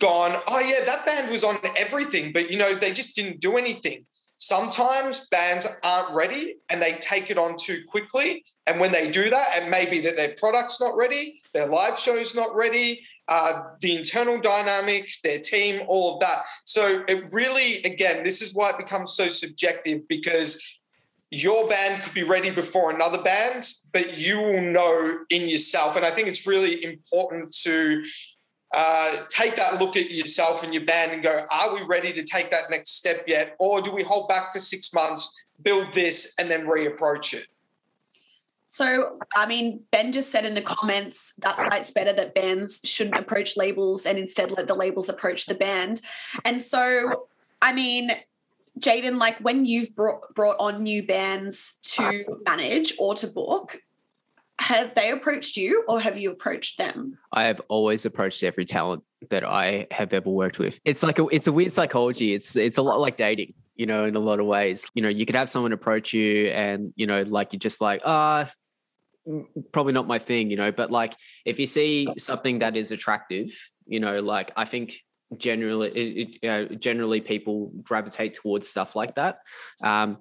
gone, 0.00 0.32
oh 0.48 0.60
yeah, 0.60 0.84
that 0.84 1.06
band 1.06 1.30
was 1.30 1.44
on 1.44 1.56
everything, 1.78 2.32
but 2.32 2.50
you 2.50 2.58
know, 2.58 2.74
they 2.74 2.92
just 2.92 3.14
didn't 3.14 3.40
do 3.40 3.56
anything. 3.56 4.04
Sometimes 4.38 5.28
bands 5.28 5.66
aren't 5.82 6.14
ready 6.14 6.56
and 6.70 6.82
they 6.82 6.92
take 7.00 7.30
it 7.30 7.38
on 7.38 7.56
too 7.58 7.80
quickly. 7.88 8.44
And 8.66 8.78
when 8.80 8.92
they 8.92 9.10
do 9.10 9.30
that, 9.30 9.46
it 9.56 9.70
may 9.70 9.88
be 9.88 10.00
that 10.00 10.16
their 10.16 10.34
product's 10.36 10.80
not 10.80 10.96
ready, 10.96 11.40
their 11.54 11.68
live 11.68 11.98
show's 11.98 12.34
not 12.34 12.54
ready, 12.54 13.00
uh, 13.28 13.62
the 13.80 13.96
internal 13.96 14.38
dynamic, 14.40 15.08
their 15.24 15.38
team, 15.40 15.82
all 15.88 16.14
of 16.14 16.20
that. 16.20 16.38
So 16.64 17.02
it 17.08 17.32
really, 17.32 17.76
again, 17.84 18.24
this 18.24 18.42
is 18.42 18.54
why 18.54 18.70
it 18.70 18.78
becomes 18.78 19.14
so 19.14 19.28
subjective 19.28 20.06
because 20.08 20.80
your 21.30 21.68
band 21.68 22.02
could 22.02 22.14
be 22.14 22.22
ready 22.22 22.50
before 22.50 22.90
another 22.90 23.20
band, 23.22 23.64
but 23.92 24.16
you 24.16 24.38
will 24.38 24.62
know 24.62 25.18
in 25.30 25.48
yourself. 25.48 25.96
And 25.96 26.04
I 26.04 26.10
think 26.10 26.28
it's 26.28 26.46
really 26.46 26.84
important 26.84 27.52
to 27.62 28.04
uh, 28.74 29.10
take 29.28 29.56
that 29.56 29.80
look 29.80 29.96
at 29.96 30.10
yourself 30.10 30.62
and 30.62 30.72
your 30.72 30.84
band 30.84 31.12
and 31.12 31.22
go, 31.22 31.40
are 31.52 31.74
we 31.74 31.82
ready 31.82 32.12
to 32.12 32.22
take 32.22 32.50
that 32.50 32.64
next 32.70 32.96
step 32.96 33.16
yet? 33.26 33.56
Or 33.58 33.80
do 33.80 33.92
we 33.92 34.02
hold 34.02 34.28
back 34.28 34.52
for 34.52 34.58
six 34.58 34.92
months, 34.94 35.44
build 35.62 35.92
this, 35.94 36.34
and 36.38 36.50
then 36.50 36.66
reapproach 36.66 37.34
it? 37.34 37.48
So, 38.68 39.18
I 39.34 39.46
mean, 39.46 39.80
Ben 39.90 40.12
just 40.12 40.30
said 40.30 40.44
in 40.44 40.54
the 40.54 40.60
comments 40.60 41.32
that's 41.38 41.62
why 41.62 41.78
it's 41.78 41.92
better 41.92 42.12
that 42.12 42.34
bands 42.34 42.80
shouldn't 42.84 43.16
approach 43.16 43.56
labels 43.56 44.04
and 44.04 44.18
instead 44.18 44.50
let 44.50 44.66
the 44.66 44.74
labels 44.74 45.08
approach 45.08 45.46
the 45.46 45.54
band. 45.54 46.00
And 46.44 46.62
so, 46.62 47.28
I 47.62 47.72
mean, 47.72 48.10
Jaden, 48.80 49.18
like 49.18 49.38
when 49.38 49.64
you've 49.64 49.94
brought 49.94 50.34
brought 50.34 50.56
on 50.60 50.82
new 50.82 51.02
bands 51.06 51.78
to 51.82 52.40
manage 52.46 52.92
or 52.98 53.14
to 53.14 53.26
book, 53.26 53.80
have 54.58 54.94
they 54.94 55.10
approached 55.10 55.56
you 55.56 55.84
or 55.88 56.00
have 56.00 56.18
you 56.18 56.30
approached 56.30 56.78
them? 56.78 57.18
I 57.32 57.44
have 57.44 57.60
always 57.68 58.04
approached 58.04 58.42
every 58.42 58.64
talent 58.64 59.02
that 59.30 59.44
I 59.44 59.86
have 59.90 60.12
ever 60.12 60.30
worked 60.30 60.58
with. 60.58 60.80
It's 60.84 61.02
like 61.02 61.18
a, 61.18 61.26
it's 61.28 61.46
a 61.46 61.52
weird 61.52 61.72
psychology. 61.72 62.34
It's 62.34 62.56
it's 62.56 62.78
a 62.78 62.82
lot 62.82 63.00
like 63.00 63.16
dating, 63.16 63.54
you 63.76 63.86
know, 63.86 64.04
in 64.04 64.16
a 64.16 64.20
lot 64.20 64.40
of 64.40 64.46
ways. 64.46 64.86
You 64.94 65.02
know, 65.02 65.08
you 65.08 65.26
could 65.26 65.36
have 65.36 65.48
someone 65.48 65.72
approach 65.72 66.12
you, 66.12 66.48
and 66.48 66.92
you 66.96 67.06
know, 67.06 67.22
like 67.22 67.52
you're 67.52 67.60
just 67.60 67.80
like, 67.80 68.02
ah, 68.04 68.50
probably 69.72 69.92
not 69.92 70.06
my 70.06 70.18
thing, 70.18 70.50
you 70.50 70.56
know. 70.56 70.72
But 70.72 70.90
like, 70.90 71.14
if 71.44 71.58
you 71.58 71.66
see 71.66 72.08
something 72.16 72.60
that 72.60 72.76
is 72.76 72.92
attractive, 72.92 73.50
you 73.86 74.00
know, 74.00 74.20
like 74.20 74.52
I 74.56 74.64
think 74.64 75.00
generally, 75.36 75.88
it, 75.88 76.38
it, 76.42 76.48
uh, 76.48 76.74
generally 76.76 77.20
people 77.20 77.72
gravitate 77.82 78.34
towards 78.34 78.68
stuff 78.68 78.96
like 78.96 79.14
that. 79.16 79.38
Um, 79.82 80.18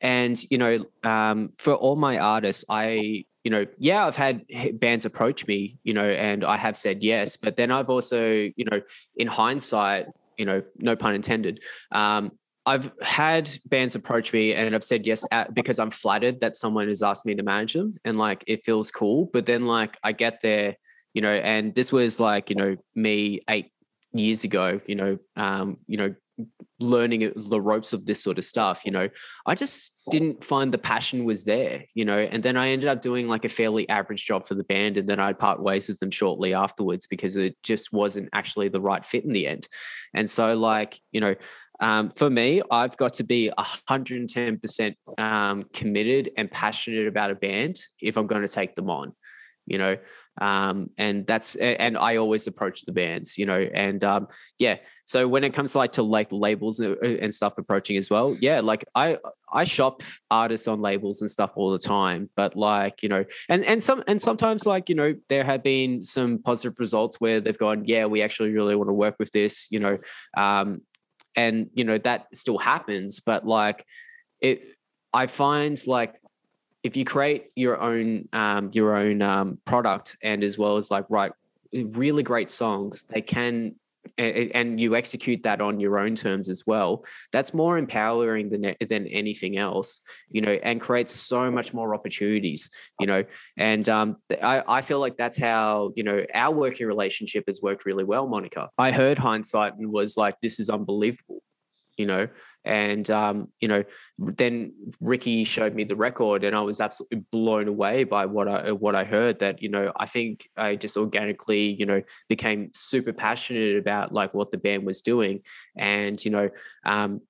and 0.00 0.38
you 0.50 0.58
know, 0.58 0.84
um, 1.02 1.52
for 1.58 1.74
all 1.74 1.96
my 1.96 2.18
artists, 2.18 2.64
I 2.68 3.24
you 3.44 3.50
know, 3.50 3.66
yeah, 3.78 4.06
I've 4.06 4.16
had 4.16 4.46
bands 4.80 5.04
approach 5.04 5.46
me, 5.46 5.76
you 5.84 5.92
know, 5.92 6.08
and 6.08 6.44
I 6.44 6.56
have 6.56 6.78
said 6.78 7.02
yes, 7.02 7.36
but 7.36 7.56
then 7.56 7.70
I've 7.70 7.90
also, 7.90 8.26
you 8.26 8.64
know, 8.70 8.80
in 9.16 9.26
hindsight, 9.26 10.06
you 10.38 10.46
know, 10.46 10.62
no 10.78 10.96
pun 10.96 11.14
intended, 11.14 11.62
um, 11.92 12.32
I've 12.66 12.90
had 13.02 13.50
bands 13.66 13.94
approach 13.94 14.32
me 14.32 14.54
and 14.54 14.74
I've 14.74 14.84
said 14.84 15.06
yes 15.06 15.26
at, 15.30 15.52
because 15.52 15.78
I'm 15.78 15.90
flattered 15.90 16.40
that 16.40 16.56
someone 16.56 16.88
has 16.88 17.02
asked 17.02 17.26
me 17.26 17.34
to 17.34 17.42
manage 17.42 17.74
them 17.74 17.96
and 18.04 18.16
like 18.16 18.42
it 18.46 18.64
feels 18.64 18.90
cool. 18.90 19.28
But 19.32 19.44
then 19.44 19.66
like 19.66 19.98
I 20.02 20.12
get 20.12 20.40
there, 20.40 20.76
you 21.12 21.20
know, 21.20 21.34
and 21.34 21.74
this 21.74 21.92
was 21.92 22.18
like, 22.18 22.48
you 22.48 22.56
know, 22.56 22.76
me 22.94 23.40
eight 23.50 23.70
years 24.14 24.44
ago, 24.44 24.80
you 24.86 24.94
know, 24.94 25.18
um, 25.36 25.78
you 25.86 25.96
know, 25.96 26.14
learning 26.80 27.32
the 27.36 27.60
ropes 27.60 27.92
of 27.92 28.04
this 28.06 28.20
sort 28.20 28.38
of 28.38 28.44
stuff 28.44 28.84
you 28.84 28.90
know 28.90 29.08
i 29.46 29.54
just 29.54 29.96
didn't 30.10 30.42
find 30.42 30.74
the 30.74 30.78
passion 30.78 31.24
was 31.24 31.44
there 31.44 31.84
you 31.94 32.04
know 32.04 32.18
and 32.18 32.42
then 32.42 32.56
i 32.56 32.68
ended 32.68 32.88
up 32.88 33.00
doing 33.00 33.28
like 33.28 33.44
a 33.44 33.48
fairly 33.48 33.88
average 33.88 34.26
job 34.26 34.44
for 34.44 34.56
the 34.56 34.64
band 34.64 34.96
and 34.96 35.08
then 35.08 35.20
i'd 35.20 35.38
part 35.38 35.62
ways 35.62 35.88
with 35.88 35.98
them 36.00 36.10
shortly 36.10 36.52
afterwards 36.52 37.06
because 37.06 37.36
it 37.36 37.56
just 37.62 37.92
wasn't 37.92 38.28
actually 38.32 38.68
the 38.68 38.80
right 38.80 39.04
fit 39.04 39.24
in 39.24 39.32
the 39.32 39.46
end 39.46 39.68
and 40.12 40.28
so 40.28 40.54
like 40.56 40.98
you 41.12 41.20
know 41.20 41.34
um, 41.80 42.10
for 42.10 42.30
me, 42.30 42.62
I've 42.70 42.96
got 42.96 43.14
to 43.14 43.24
be 43.24 43.50
110% 43.58 44.94
um, 45.18 45.64
committed 45.72 46.30
and 46.36 46.50
passionate 46.50 47.08
about 47.08 47.32
a 47.32 47.34
band 47.34 47.76
if 48.00 48.16
I'm 48.16 48.26
going 48.26 48.42
to 48.42 48.48
take 48.48 48.74
them 48.74 48.90
on, 48.90 49.12
you 49.66 49.78
know. 49.78 49.96
Um, 50.40 50.90
and 50.98 51.26
that's 51.26 51.54
and 51.56 51.96
I 51.96 52.16
always 52.16 52.46
approach 52.46 52.82
the 52.82 52.92
bands, 52.92 53.38
you 53.38 53.46
know, 53.46 53.60
and 53.60 54.02
um, 54.02 54.28
yeah. 54.58 54.76
So 55.06 55.28
when 55.28 55.44
it 55.44 55.54
comes 55.54 55.72
to 55.72 55.78
like 55.78 55.92
to 55.92 56.02
like 56.02 56.32
labels 56.32 56.80
and 56.80 57.32
stuff 57.32 57.58
approaching 57.58 57.96
as 57.96 58.10
well, 58.10 58.36
yeah, 58.40 58.60
like 58.60 58.84
I 58.94 59.18
I 59.52 59.64
shop 59.64 60.02
artists 60.30 60.66
on 60.66 60.80
labels 60.80 61.20
and 61.20 61.30
stuff 61.30 61.52
all 61.56 61.70
the 61.70 61.78
time, 61.78 62.30
but 62.36 62.56
like 62.56 63.02
you 63.02 63.08
know, 63.08 63.24
and 63.48 63.64
and 63.64 63.82
some 63.82 64.02
and 64.06 64.20
sometimes 64.20 64.66
like 64.66 64.88
you 64.88 64.94
know 64.94 65.14
there 65.28 65.44
have 65.44 65.62
been 65.62 66.02
some 66.02 66.38
positive 66.38 66.78
results 66.80 67.20
where 67.20 67.40
they've 67.40 67.58
gone, 67.58 67.84
yeah, 67.86 68.06
we 68.06 68.22
actually 68.22 68.50
really 68.50 68.76
want 68.76 68.88
to 68.88 68.94
work 68.94 69.16
with 69.18 69.30
this, 69.30 69.68
you 69.70 69.78
know, 69.78 69.98
um, 70.36 70.80
and 71.36 71.70
you 71.74 71.84
know 71.84 71.98
that 71.98 72.26
still 72.34 72.58
happens 72.58 73.20
but 73.20 73.46
like 73.46 73.84
it 74.40 74.62
i 75.12 75.26
find 75.26 75.78
like 75.86 76.14
if 76.84 76.96
you 76.96 77.04
create 77.04 77.46
your 77.56 77.80
own 77.80 78.28
um, 78.32 78.70
your 78.72 78.94
own 78.94 79.22
um, 79.22 79.58
product 79.64 80.16
and 80.22 80.44
as 80.44 80.58
well 80.58 80.76
as 80.76 80.90
like 80.90 81.06
write 81.08 81.32
really 81.72 82.22
great 82.22 82.50
songs 82.50 83.02
they 83.04 83.20
can 83.20 83.74
and 84.18 84.78
you 84.78 84.94
execute 84.94 85.42
that 85.42 85.62
on 85.62 85.80
your 85.80 85.98
own 85.98 86.14
terms 86.14 86.50
as 86.50 86.64
well 86.66 87.04
that's 87.32 87.54
more 87.54 87.78
empowering 87.78 88.50
than 88.50 88.74
than 88.86 89.06
anything 89.08 89.56
else 89.56 90.02
you 90.30 90.42
know 90.42 90.52
and 90.62 90.80
creates 90.80 91.12
so 91.12 91.50
much 91.50 91.72
more 91.72 91.94
opportunities 91.94 92.70
you 93.00 93.06
know 93.06 93.24
and 93.56 93.88
um, 93.88 94.16
I, 94.42 94.62
I 94.68 94.82
feel 94.82 95.00
like 95.00 95.16
that's 95.16 95.38
how 95.38 95.90
you 95.96 96.04
know 96.04 96.24
our 96.34 96.54
working 96.54 96.86
relationship 96.86 97.44
has 97.46 97.62
worked 97.62 97.86
really 97.86 98.04
well 98.04 98.28
monica. 98.28 98.68
I 98.76 98.92
heard 98.92 99.18
hindsight 99.18 99.74
and 99.78 99.90
was 99.90 100.16
like 100.18 100.38
this 100.42 100.60
is 100.60 100.68
unbelievable 100.68 101.42
you 101.96 102.06
know 102.06 102.28
and 102.64 103.10
um, 103.10 103.48
you 103.60 103.68
know 103.68 103.84
then 104.18 104.72
ricky 105.00 105.42
showed 105.42 105.74
me 105.74 105.82
the 105.82 105.96
record 105.96 106.44
and 106.44 106.54
i 106.54 106.60
was 106.60 106.80
absolutely 106.80 107.24
blown 107.32 107.66
away 107.66 108.04
by 108.04 108.24
what 108.24 108.46
i 108.46 108.70
what 108.70 108.94
i 108.94 109.02
heard 109.02 109.40
that 109.40 109.60
you 109.60 109.68
know 109.68 109.92
i 109.96 110.06
think 110.06 110.48
i 110.56 110.76
just 110.76 110.96
organically 110.96 111.72
you 111.72 111.84
know 111.84 112.00
became 112.28 112.70
super 112.74 113.12
passionate 113.12 113.76
about 113.76 114.12
like 114.12 114.32
what 114.34 114.50
the 114.50 114.58
band 114.58 114.84
was 114.86 115.02
doing. 115.02 115.40
And 115.76 116.22
you 116.24 116.30
know 116.30 116.50
um, 116.84 117.20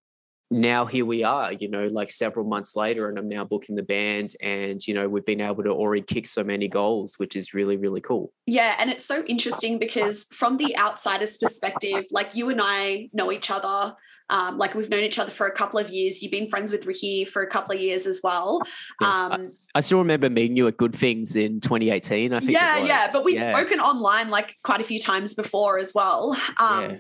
now 0.55 0.87
here 0.87 1.05
we 1.05 1.25
are, 1.25 1.53
you 1.53 1.69
know, 1.69 1.89
like 1.89 2.11
several 2.11 2.47
months 2.47 2.77
later, 2.77 3.09
and 3.09 3.19
I'm 3.19 3.29
now 3.29 3.45
booking 3.45 3.75
the 3.75 3.83
band, 3.83 4.35
and 4.41 4.85
you 4.87 4.95
know, 4.95 5.09
we've 5.09 5.25
been 5.25 5.41
able 5.41 5.65
to 5.65 5.71
already 5.71 6.03
kick 6.03 6.27
so 6.27 6.45
many 6.45 6.69
goals, 6.69 7.19
which 7.19 7.35
is 7.35 7.53
really, 7.55 7.77
really 7.77 8.01
cool. 8.01 8.33
Yeah, 8.47 8.77
and 8.79 8.89
it's 8.89 9.05
so 9.05 9.25
interesting 9.25 9.79
because 9.79 10.25
from 10.31 10.57
the 10.57 10.77
outsider's 10.79 11.37
perspective, 11.37 12.05
like 12.13 12.37
you 12.37 12.51
and 12.51 12.61
I 12.63 13.11
know 13.13 13.33
each 13.33 13.51
other. 13.51 13.95
Um, 14.31 14.57
like 14.57 14.75
we've 14.75 14.89
known 14.89 15.03
each 15.03 15.19
other 15.19 15.31
for 15.31 15.47
a 15.47 15.53
couple 15.53 15.79
of 15.79 15.91
years. 15.91 16.23
You've 16.23 16.33
been 16.33 16.49
friends 16.49 16.73
with 16.73 16.87
Ricky 16.87 17.27
for 17.27 17.43
a 17.43 17.47
couple 17.47 17.75
of 17.75 17.81
years 17.81 18.07
as 18.07 18.21
well. 18.25 18.59
Yeah. 19.03 19.09
Um, 19.09 19.53
I, 19.75 19.79
I, 19.79 19.81
still 19.83 19.99
remember 19.99 20.31
meeting 20.31 20.57
you 20.57 20.67
at 20.67 20.79
Good 20.79 20.95
Things 20.95 21.37
in 21.37 21.61
2018. 21.61 22.33
I 22.33 22.41
think. 22.41 22.51
Yeah, 22.51 22.79
yeah, 22.79 23.09
but 23.13 23.23
we've 23.23 23.35
yeah. 23.35 23.55
spoken 23.55 23.81
online 23.81 24.31
like 24.31 24.57
quite 24.65 24.81
a 24.81 24.83
few 24.83 24.99
times 24.99 25.35
before 25.35 25.79
as 25.79 25.93
well. 25.95 26.35
Um, 26.59 26.91
yeah. 26.91 26.97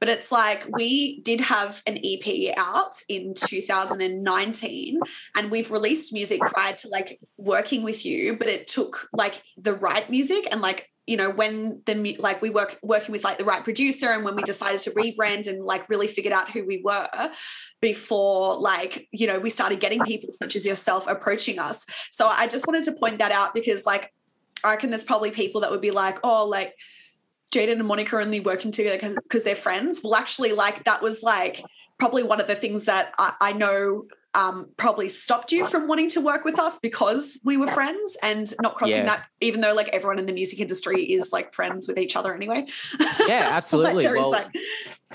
But 0.00 0.08
it's 0.08 0.32
like 0.32 0.66
we 0.72 1.20
did 1.20 1.40
have 1.40 1.82
an 1.86 1.98
EP 2.02 2.56
out 2.56 2.94
in 3.08 3.34
2019 3.34 5.00
and 5.36 5.50
we've 5.50 5.70
released 5.70 6.12
music 6.12 6.40
prior 6.40 6.72
to 6.72 6.88
like 6.88 7.20
working 7.36 7.82
with 7.82 8.04
you, 8.04 8.36
but 8.36 8.48
it 8.48 8.66
took 8.66 9.08
like 9.12 9.42
the 9.56 9.74
right 9.74 10.08
music 10.10 10.48
and 10.50 10.60
like 10.60 10.90
you 11.10 11.16
know 11.16 11.28
when 11.28 11.82
the 11.86 12.16
like 12.20 12.40
we 12.40 12.50
work 12.50 12.78
working 12.82 13.10
with 13.10 13.24
like 13.24 13.36
the 13.36 13.44
right 13.44 13.64
producer 13.64 14.10
and 14.10 14.24
when 14.24 14.36
we 14.36 14.42
decided 14.44 14.78
to 14.78 14.90
rebrand 14.92 15.48
and 15.48 15.64
like 15.64 15.88
really 15.88 16.06
figured 16.06 16.32
out 16.32 16.48
who 16.48 16.64
we 16.64 16.80
were 16.84 17.08
before 17.80 18.56
like 18.56 19.08
you 19.10 19.26
know 19.26 19.38
we 19.40 19.50
started 19.50 19.80
getting 19.80 20.00
people 20.04 20.30
such 20.32 20.54
as 20.54 20.64
yourself 20.64 21.08
approaching 21.08 21.58
us. 21.58 21.84
So 22.12 22.28
i 22.28 22.46
just 22.46 22.66
wanted 22.66 22.84
to 22.84 22.92
point 22.92 23.18
that 23.18 23.32
out 23.32 23.54
because 23.54 23.84
like 23.84 24.12
i 24.62 24.70
reckon 24.70 24.90
there's 24.90 25.04
probably 25.04 25.32
people 25.32 25.62
that 25.62 25.70
would 25.72 25.80
be 25.80 25.90
like 25.90 26.18
oh 26.22 26.46
like 26.46 26.74
Jaden 27.50 27.72
and 27.72 27.86
Monica 27.86 28.16
are 28.16 28.20
only 28.20 28.40
working 28.40 28.70
together 28.70 29.14
because 29.22 29.42
they're 29.42 29.54
friends. 29.54 30.00
Well, 30.02 30.14
actually, 30.14 30.52
like 30.52 30.84
that 30.84 31.02
was 31.02 31.22
like 31.22 31.62
probably 31.98 32.22
one 32.22 32.40
of 32.40 32.46
the 32.46 32.54
things 32.54 32.86
that 32.86 33.12
I, 33.18 33.34
I 33.40 33.52
know 33.52 34.04
um, 34.34 34.68
probably 34.76 35.08
stopped 35.08 35.50
you 35.50 35.66
from 35.66 35.88
wanting 35.88 36.08
to 36.10 36.20
work 36.20 36.44
with 36.44 36.58
us 36.58 36.78
because 36.78 37.40
we 37.44 37.56
were 37.56 37.66
friends 37.66 38.16
and 38.22 38.46
not 38.62 38.76
crossing 38.76 38.98
yeah. 38.98 39.06
that, 39.06 39.26
even 39.40 39.60
though 39.60 39.74
like 39.74 39.88
everyone 39.88 40.18
in 40.18 40.26
the 40.26 40.32
music 40.32 40.60
industry 40.60 41.02
is 41.02 41.32
like 41.32 41.52
friends 41.52 41.88
with 41.88 41.98
each 41.98 42.14
other 42.14 42.32
anyway. 42.32 42.64
Yeah, 43.26 43.48
absolutely. 43.50 44.06
like, 44.06 44.14
well, 44.14 44.30
like... 44.30 44.54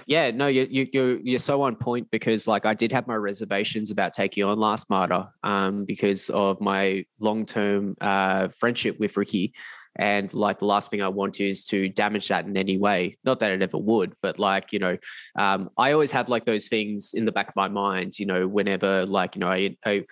yeah, 0.06 0.32
no, 0.32 0.48
you, 0.48 0.68
you, 0.70 0.88
you're, 0.92 1.20
you're 1.22 1.40
so 1.40 1.62
on 1.62 1.78
point 1.78 2.12
because 2.12 2.48
like 2.48 2.66
I 2.66 2.74
did 2.74 2.92
have 2.92 3.08
my 3.08 3.16
reservations 3.16 3.90
about 3.90 4.12
taking 4.12 4.44
on 4.44 4.60
Last 4.60 4.90
Martyr 4.90 5.28
um, 5.44 5.86
because 5.86 6.30
of 6.30 6.60
my 6.60 7.06
long-term 7.20 7.96
uh, 8.02 8.50
friendship 8.50 9.00
with 9.00 9.16
Ricky. 9.16 9.54
And 9.98 10.34
like 10.34 10.60
the 10.60 10.66
last 10.66 10.92
thing 10.92 11.02
I 11.02 11.08
want 11.08 11.40
is 11.40 11.66
to 11.66 11.90
damage 11.90 12.28
that 12.28 12.46
in 12.46 12.58
any 12.58 12.78
way. 12.78 13.18
Not 13.24 13.40
that 13.40 13.52
it 13.52 13.62
ever 13.62 13.78
would, 13.78 14.14
but 14.22 14.40
like, 14.40 14.74
you 14.74 14.80
know, 14.80 14.98
um, 15.38 15.70
I 15.78 15.94
always 15.94 16.12
have 16.12 16.30
like 16.30 16.46
those 16.46 16.68
things 16.68 17.14
in 17.14 17.26
the 17.26 17.32
back 17.32 17.50
of 17.50 17.56
my 17.56 17.70
mind, 17.70 18.20
you 18.20 18.26
know, 18.26 18.48
whenever 18.48 19.06
like, 19.06 19.36
you 19.36 19.40
know, 19.42 19.50
I, 19.50 19.78
I 19.86 20.06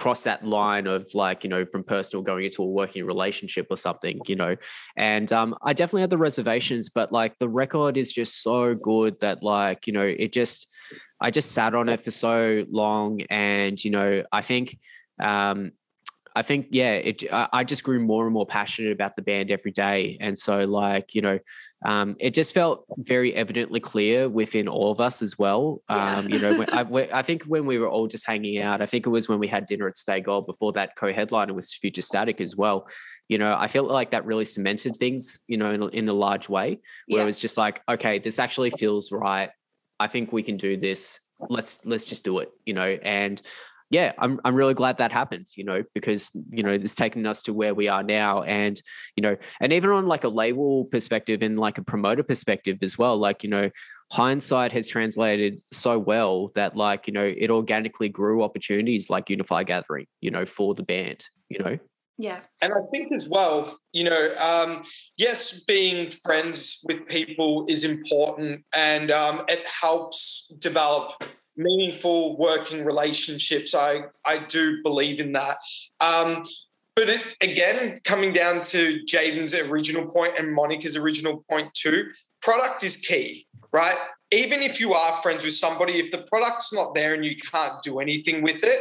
cross 0.00 0.22
that 0.22 0.46
line 0.46 0.86
of 0.86 1.06
like 1.12 1.44
you 1.44 1.50
know 1.50 1.66
from 1.66 1.84
personal 1.84 2.22
going 2.22 2.42
into 2.42 2.62
a 2.62 2.66
working 2.66 3.04
relationship 3.04 3.66
or 3.68 3.76
something 3.76 4.18
you 4.26 4.34
know 4.34 4.56
and 4.96 5.30
um, 5.30 5.54
i 5.62 5.74
definitely 5.74 6.00
had 6.00 6.08
the 6.08 6.16
reservations 6.16 6.88
but 6.88 7.12
like 7.12 7.36
the 7.36 7.48
record 7.48 7.98
is 7.98 8.10
just 8.10 8.42
so 8.42 8.74
good 8.74 9.20
that 9.20 9.42
like 9.42 9.86
you 9.86 9.92
know 9.92 10.06
it 10.06 10.32
just 10.32 10.72
i 11.20 11.30
just 11.30 11.52
sat 11.52 11.74
on 11.74 11.90
it 11.90 12.00
for 12.00 12.10
so 12.10 12.64
long 12.70 13.20
and 13.28 13.84
you 13.84 13.90
know 13.90 14.22
i 14.32 14.40
think 14.40 14.74
um, 15.20 15.70
I 16.36 16.42
think 16.42 16.68
yeah, 16.70 16.92
it, 16.92 17.24
I 17.32 17.64
just 17.64 17.82
grew 17.82 18.00
more 18.00 18.24
and 18.24 18.32
more 18.32 18.46
passionate 18.46 18.92
about 18.92 19.16
the 19.16 19.22
band 19.22 19.50
every 19.50 19.72
day, 19.72 20.16
and 20.20 20.38
so 20.38 20.64
like 20.64 21.14
you 21.14 21.22
know, 21.22 21.38
um, 21.84 22.16
it 22.20 22.34
just 22.34 22.54
felt 22.54 22.84
very 22.98 23.34
evidently 23.34 23.80
clear 23.80 24.28
within 24.28 24.68
all 24.68 24.92
of 24.92 25.00
us 25.00 25.22
as 25.22 25.38
well. 25.38 25.82
Yeah. 25.88 26.18
Um, 26.18 26.28
you 26.28 26.38
know, 26.38 26.58
when, 26.58 26.70
I, 26.70 27.18
I, 27.18 27.22
think 27.22 27.44
when 27.44 27.64
we 27.64 27.78
were 27.78 27.88
all 27.88 28.06
just 28.06 28.26
hanging 28.26 28.58
out, 28.58 28.82
I 28.82 28.86
think 28.86 29.06
it 29.06 29.10
was 29.10 29.28
when 29.28 29.38
we 29.38 29.48
had 29.48 29.66
dinner 29.66 29.88
at 29.88 29.96
Stay 29.96 30.20
Gold 30.20 30.46
before 30.46 30.72
that 30.72 30.94
co-headliner 30.96 31.54
was 31.54 31.72
Future 31.72 32.02
Static 32.02 32.40
as 32.40 32.54
well. 32.54 32.86
You 33.28 33.38
know, 33.38 33.56
I 33.56 33.66
felt 33.66 33.90
like 33.90 34.10
that 34.10 34.26
really 34.26 34.44
cemented 34.44 34.96
things, 34.96 35.40
you 35.46 35.56
know, 35.56 35.72
in, 35.72 35.88
in 35.90 36.08
a 36.08 36.12
large 36.12 36.48
way, 36.48 36.80
where 37.06 37.18
yeah. 37.18 37.22
it 37.22 37.26
was 37.26 37.38
just 37.38 37.56
like, 37.56 37.80
okay, 37.88 38.18
this 38.18 38.38
actually 38.38 38.70
feels 38.70 39.10
right. 39.10 39.50
I 39.98 40.06
think 40.06 40.32
we 40.32 40.42
can 40.42 40.56
do 40.56 40.76
this. 40.76 41.20
Let's 41.48 41.86
let's 41.86 42.04
just 42.04 42.24
do 42.24 42.40
it, 42.40 42.50
you 42.66 42.74
know. 42.74 42.98
And 43.02 43.40
yeah, 43.90 44.12
I'm 44.18 44.40
I'm 44.44 44.54
really 44.54 44.74
glad 44.74 44.98
that 44.98 45.10
happened, 45.10 45.48
you 45.56 45.64
know, 45.64 45.82
because 45.94 46.30
you 46.50 46.62
know 46.62 46.70
it's 46.70 46.94
taken 46.94 47.26
us 47.26 47.42
to 47.42 47.52
where 47.52 47.74
we 47.74 47.88
are 47.88 48.04
now, 48.04 48.42
and 48.44 48.80
you 49.16 49.22
know, 49.22 49.36
and 49.60 49.72
even 49.72 49.90
on 49.90 50.06
like 50.06 50.22
a 50.22 50.28
label 50.28 50.84
perspective 50.84 51.42
and 51.42 51.58
like 51.58 51.76
a 51.76 51.82
promoter 51.82 52.22
perspective 52.22 52.78
as 52.82 52.96
well, 52.96 53.16
like 53.16 53.42
you 53.42 53.50
know, 53.50 53.68
hindsight 54.12 54.70
has 54.72 54.86
translated 54.86 55.60
so 55.72 55.98
well 55.98 56.52
that 56.54 56.76
like 56.76 57.08
you 57.08 57.12
know 57.12 57.34
it 57.36 57.50
organically 57.50 58.08
grew 58.08 58.44
opportunities 58.44 59.10
like 59.10 59.28
Unify 59.28 59.64
Gathering, 59.64 60.06
you 60.20 60.30
know, 60.30 60.46
for 60.46 60.72
the 60.74 60.84
band, 60.84 61.24
you 61.48 61.58
know. 61.58 61.76
Yeah. 62.16 62.40
And 62.60 62.74
I 62.74 62.80
think 62.92 63.14
as 63.14 63.30
well, 63.30 63.78
you 63.94 64.04
know, 64.04 64.34
um, 64.46 64.82
yes, 65.16 65.64
being 65.64 66.10
friends 66.10 66.84
with 66.86 67.08
people 67.08 67.64
is 67.66 67.82
important 67.82 68.62
and 68.76 69.10
um, 69.10 69.42
it 69.48 69.64
helps 69.80 70.52
develop 70.58 71.14
meaningful 71.56 72.36
working 72.38 72.84
relationships. 72.84 73.74
I, 73.74 74.02
I 74.26 74.38
do 74.48 74.82
believe 74.82 75.20
in 75.20 75.32
that. 75.32 75.56
Um, 76.00 76.42
but 76.96 77.08
it, 77.08 77.34
again, 77.42 77.98
coming 78.04 78.32
down 78.32 78.62
to 78.62 79.00
Jaden's 79.04 79.54
original 79.54 80.06
point 80.06 80.38
and 80.38 80.52
Monica's 80.52 80.96
original 80.96 81.44
point 81.48 81.72
too, 81.74 82.10
product 82.42 82.82
is 82.82 82.96
key, 82.96 83.46
right? 83.72 83.96
Even 84.32 84.60
if 84.60 84.80
you 84.80 84.92
are 84.92 85.12
friends 85.22 85.44
with 85.44 85.54
somebody, 85.54 85.94
if 85.94 86.10
the 86.10 86.26
product's 86.30 86.72
not 86.72 86.94
there 86.94 87.14
and 87.14 87.24
you 87.24 87.36
can't 87.36 87.82
do 87.82 88.00
anything 88.00 88.42
with 88.42 88.64
it, 88.64 88.80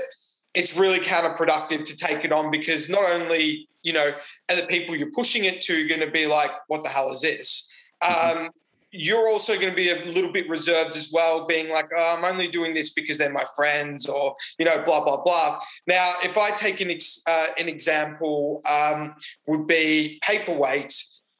it's 0.56 0.80
really 0.80 1.00
counterproductive 1.00 1.86
to 1.86 1.96
take 1.96 2.26
it 2.26 2.32
on 2.32 2.52
because 2.52 2.90
not 2.90 3.04
only, 3.12 3.68
you 3.84 3.94
know, 3.94 4.12
are 4.50 4.56
the 4.56 4.68
people 4.68 4.96
you're 4.96 5.12
pushing 5.12 5.46
it 5.46 5.62
to 5.62 5.88
going 5.88 6.02
to 6.02 6.12
be 6.12 6.28
like, 6.28 6.52
what 6.68 6.84
the 6.84 6.90
hell 6.90 7.12
is 7.12 7.22
this? 7.22 7.92
Mm-hmm. 8.04 8.46
Um, 8.46 8.50
you're 8.92 9.30
also 9.30 9.56
going 9.56 9.70
to 9.70 9.76
be 9.76 9.90
a 9.90 10.06
little 10.06 10.32
bit 10.32 10.50
reserved 10.50 10.96
as 10.96 11.12
well, 11.14 11.46
being 11.46 11.70
like, 11.70 11.90
oh, 11.96 12.16
I'm 12.18 12.26
only 12.26 12.48
doing 12.48 12.74
this 12.74 12.94
because 12.94 13.18
they're 13.18 13.32
my 13.32 13.46
friends, 13.56 14.08
or 14.08 14.36
you 14.58 14.66
know, 14.66 14.84
blah 14.84 15.04
blah 15.04 15.22
blah. 15.24 15.60
Now, 15.88 16.14
if 16.24 16.38
I 16.38 16.52
take 16.52 16.82
an 16.82 16.90
ex- 16.90 17.24
uh, 17.28 17.48
an 17.58 17.68
example, 17.68 18.62
um, 18.70 19.16
would 19.48 19.68
be 19.68 20.20
paperweight. 20.24 20.94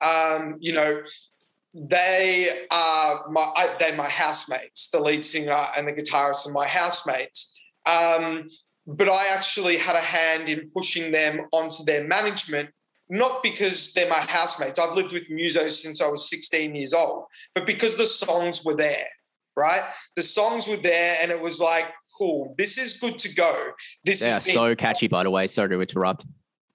Um, 0.06 0.56
you 0.60 0.74
know, 0.74 1.02
they 1.74 2.66
are 2.72 3.30
my 3.30 3.76
they're 3.80 3.96
my 3.96 4.10
housemates. 4.10 4.90
The 4.90 5.00
lead 5.00 5.24
singer 5.24 5.62
and 5.78 5.88
the 5.88 5.94
guitarist 5.94 6.48
are 6.48 6.54
my 6.54 6.68
housemates. 6.68 7.60
Um, 7.86 8.48
but 8.86 9.08
I 9.08 9.34
actually 9.36 9.78
had 9.78 9.96
a 9.96 10.00
hand 10.00 10.50
in 10.50 10.68
pushing 10.74 11.12
them 11.12 11.48
onto 11.54 11.84
their 11.84 12.08
management, 12.08 12.70
not 13.10 13.42
because 13.42 13.94
they're 13.94 14.10
my 14.10 14.20
housemates. 14.20 14.80
I've 14.80 14.96
lived 14.96 15.14
with 15.14 15.30
Muso 15.30 15.68
since 15.68 16.02
I 16.02 16.08
was 16.08 16.30
16 16.30 16.76
years 16.76 16.94
old, 16.94 17.26
but 17.56 17.66
because 17.66 17.98
the 17.98 18.06
songs 18.06 18.64
were 18.64 18.76
there, 18.76 19.08
right? 19.56 19.82
The 20.16 20.22
songs 20.22 20.68
were 20.68 20.78
there, 20.78 21.16
and 21.22 21.32
it 21.32 21.42
was 21.42 21.60
like, 21.60 21.92
cool, 22.18 22.54
this 22.58 22.78
is 22.78 23.00
good 23.00 23.18
to 23.20 23.34
go. 23.34 23.72
This 24.04 24.22
yeah, 24.22 24.38
is 24.38 24.46
so 24.46 24.76
catchy, 24.76 25.08
by 25.08 25.24
the 25.24 25.32
way. 25.32 25.48
Sorry 25.48 25.70
to 25.70 25.82
interrupt. 25.82 26.26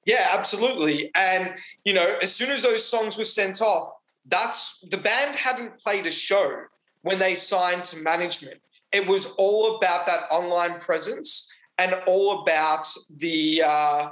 Yeah, 0.06 0.26
absolutely. 0.36 1.10
And 1.16 1.54
you 1.84 1.94
know, 1.94 2.16
as 2.22 2.34
soon 2.34 2.50
as 2.50 2.62
those 2.62 2.84
songs 2.84 3.16
were 3.16 3.24
sent 3.24 3.62
off, 3.62 3.92
that's 4.26 4.80
the 4.90 4.96
band 4.98 5.36
hadn't 5.36 5.78
played 5.78 6.06
a 6.06 6.10
show 6.10 6.64
when 7.02 7.18
they 7.18 7.34
signed 7.34 7.84
to 7.84 8.02
management. 8.02 8.60
It 8.92 9.06
was 9.06 9.34
all 9.36 9.76
about 9.76 10.06
that 10.06 10.20
online 10.30 10.80
presence 10.80 11.50
and 11.78 11.92
all 12.06 12.42
about 12.42 12.86
the 13.16 13.62
uh, 13.66 14.08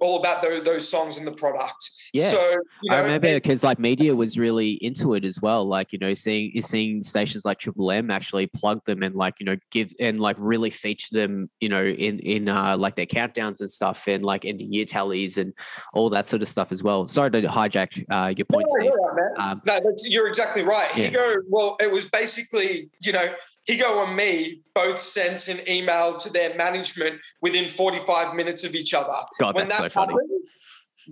all 0.00 0.20
about 0.20 0.42
those, 0.42 0.62
those 0.62 0.88
songs 0.88 1.18
and 1.18 1.26
the 1.26 1.32
product. 1.32 1.90
Yeah. 2.12 2.24
So 2.24 2.54
you 2.82 2.90
know, 2.90 2.96
I 2.96 3.02
remember 3.02 3.28
because 3.34 3.62
like 3.62 3.78
media 3.78 4.14
was 4.14 4.36
really 4.38 4.72
into 4.72 5.14
it 5.14 5.24
as 5.24 5.40
well. 5.40 5.64
Like, 5.64 5.92
you 5.92 5.98
know, 5.98 6.12
seeing 6.14 6.60
seeing 6.60 7.02
stations 7.02 7.44
like 7.44 7.58
Triple 7.58 7.90
M 7.92 8.10
actually 8.10 8.48
plug 8.48 8.84
them 8.84 9.02
and 9.02 9.14
like, 9.14 9.34
you 9.38 9.46
know, 9.46 9.56
give 9.70 9.92
and 10.00 10.18
like 10.18 10.36
really 10.38 10.70
feature 10.70 11.08
them, 11.12 11.48
you 11.60 11.68
know, 11.68 11.84
in 11.84 12.18
in 12.20 12.48
uh 12.48 12.76
like 12.76 12.96
their 12.96 13.06
countdowns 13.06 13.60
and 13.60 13.70
stuff 13.70 14.08
and 14.08 14.24
like 14.24 14.44
in 14.44 14.56
the 14.56 14.64
year 14.64 14.84
tallies 14.84 15.38
and 15.38 15.52
all 15.94 16.10
that 16.10 16.26
sort 16.26 16.42
of 16.42 16.48
stuff 16.48 16.72
as 16.72 16.82
well. 16.82 17.06
Sorry 17.06 17.30
to 17.30 17.42
hijack 17.42 18.04
uh, 18.10 18.34
your 18.36 18.46
point, 18.46 18.66
no, 18.68 18.80
Steve. 18.80 18.92
Right, 18.92 19.50
um, 19.50 19.62
no, 19.66 19.78
you're 20.08 20.28
exactly 20.28 20.62
right. 20.62 20.90
Yeah. 20.96 21.10
Higo, 21.10 21.36
well, 21.48 21.76
it 21.80 21.92
was 21.92 22.08
basically, 22.08 22.90
you 23.02 23.12
know, 23.12 23.34
Higo 23.70 24.06
and 24.06 24.16
me 24.16 24.60
both 24.74 24.98
sent 24.98 25.48
an 25.48 25.58
email 25.68 26.16
to 26.16 26.32
their 26.32 26.54
management 26.56 27.20
within 27.40 27.68
45 27.68 28.34
minutes 28.34 28.64
of 28.64 28.74
each 28.74 28.94
other. 28.94 29.08
God, 29.40 29.54
when 29.54 29.68
that's 29.68 29.80
that 29.80 29.92
so 29.92 30.00
happened, 30.00 30.18
funny 30.18 30.40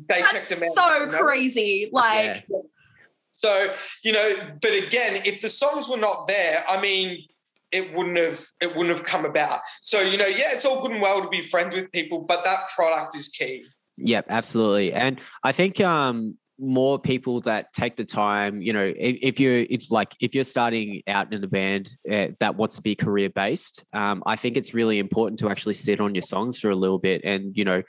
they 0.08 0.20
That's 0.20 0.32
checked 0.32 0.48
them 0.48 0.68
out. 0.68 0.74
So 0.74 0.98
you 0.98 1.06
know? 1.06 1.18
crazy. 1.18 1.88
Like 1.92 2.46
yeah. 2.48 2.58
so, 3.36 3.74
you 4.04 4.12
know, 4.12 4.32
but 4.60 4.70
again, 4.70 5.22
if 5.24 5.40
the 5.40 5.48
songs 5.48 5.88
were 5.88 5.98
not 5.98 6.28
there, 6.28 6.58
I 6.68 6.80
mean, 6.80 7.24
it 7.72 7.94
wouldn't 7.94 8.16
have 8.16 8.40
it 8.60 8.74
wouldn't 8.76 8.96
have 8.96 9.04
come 9.04 9.24
about. 9.24 9.58
So, 9.82 10.00
you 10.00 10.16
know, 10.16 10.26
yeah, 10.26 10.46
it's 10.52 10.64
all 10.64 10.82
good 10.82 10.92
and 10.92 11.02
well 11.02 11.22
to 11.22 11.28
be 11.28 11.42
friends 11.42 11.74
with 11.74 11.90
people, 11.92 12.20
but 12.20 12.44
that 12.44 12.58
product 12.74 13.16
is 13.16 13.28
key. 13.28 13.66
Yep, 13.98 14.26
absolutely. 14.28 14.92
And 14.92 15.20
I 15.42 15.52
think 15.52 15.80
um 15.80 16.36
more 16.60 16.98
people 16.98 17.40
that 17.40 17.72
take 17.72 17.96
the 17.96 18.04
time 18.04 18.60
you 18.60 18.72
know 18.72 18.92
if, 18.96 19.16
if 19.22 19.40
you're 19.40 19.58
if 19.70 19.92
like 19.92 20.14
if 20.20 20.34
you're 20.34 20.42
starting 20.42 21.00
out 21.06 21.32
in 21.32 21.42
a 21.44 21.46
band 21.46 21.88
uh, 22.10 22.26
that 22.40 22.56
wants 22.56 22.74
to 22.74 22.82
be 22.82 22.96
career 22.96 23.30
based 23.30 23.84
um, 23.92 24.22
i 24.26 24.34
think 24.34 24.56
it's 24.56 24.74
really 24.74 24.98
important 24.98 25.38
to 25.38 25.48
actually 25.48 25.74
sit 25.74 26.00
on 26.00 26.14
your 26.14 26.22
songs 26.22 26.58
for 26.58 26.70
a 26.70 26.74
little 26.74 26.98
bit 26.98 27.20
and 27.22 27.56
you 27.56 27.64
know 27.64 27.80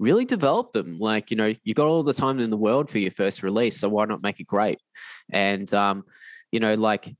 really 0.00 0.24
develop 0.24 0.72
them. 0.72 0.98
Like, 0.98 1.30
you 1.30 1.36
know, 1.36 1.54
you 1.62 1.74
got 1.74 1.86
all 1.86 2.02
the 2.02 2.14
time 2.14 2.40
in 2.40 2.50
the 2.50 2.56
world 2.56 2.90
for 2.90 2.98
your 2.98 3.10
first 3.12 3.44
release. 3.44 3.78
So 3.78 3.88
why 3.88 4.06
not 4.06 4.22
make 4.22 4.40
it 4.40 4.46
great? 4.46 4.80
And, 5.30 5.72
um, 5.74 6.04
you 6.50 6.58
know, 6.58 6.74
like 6.74 7.14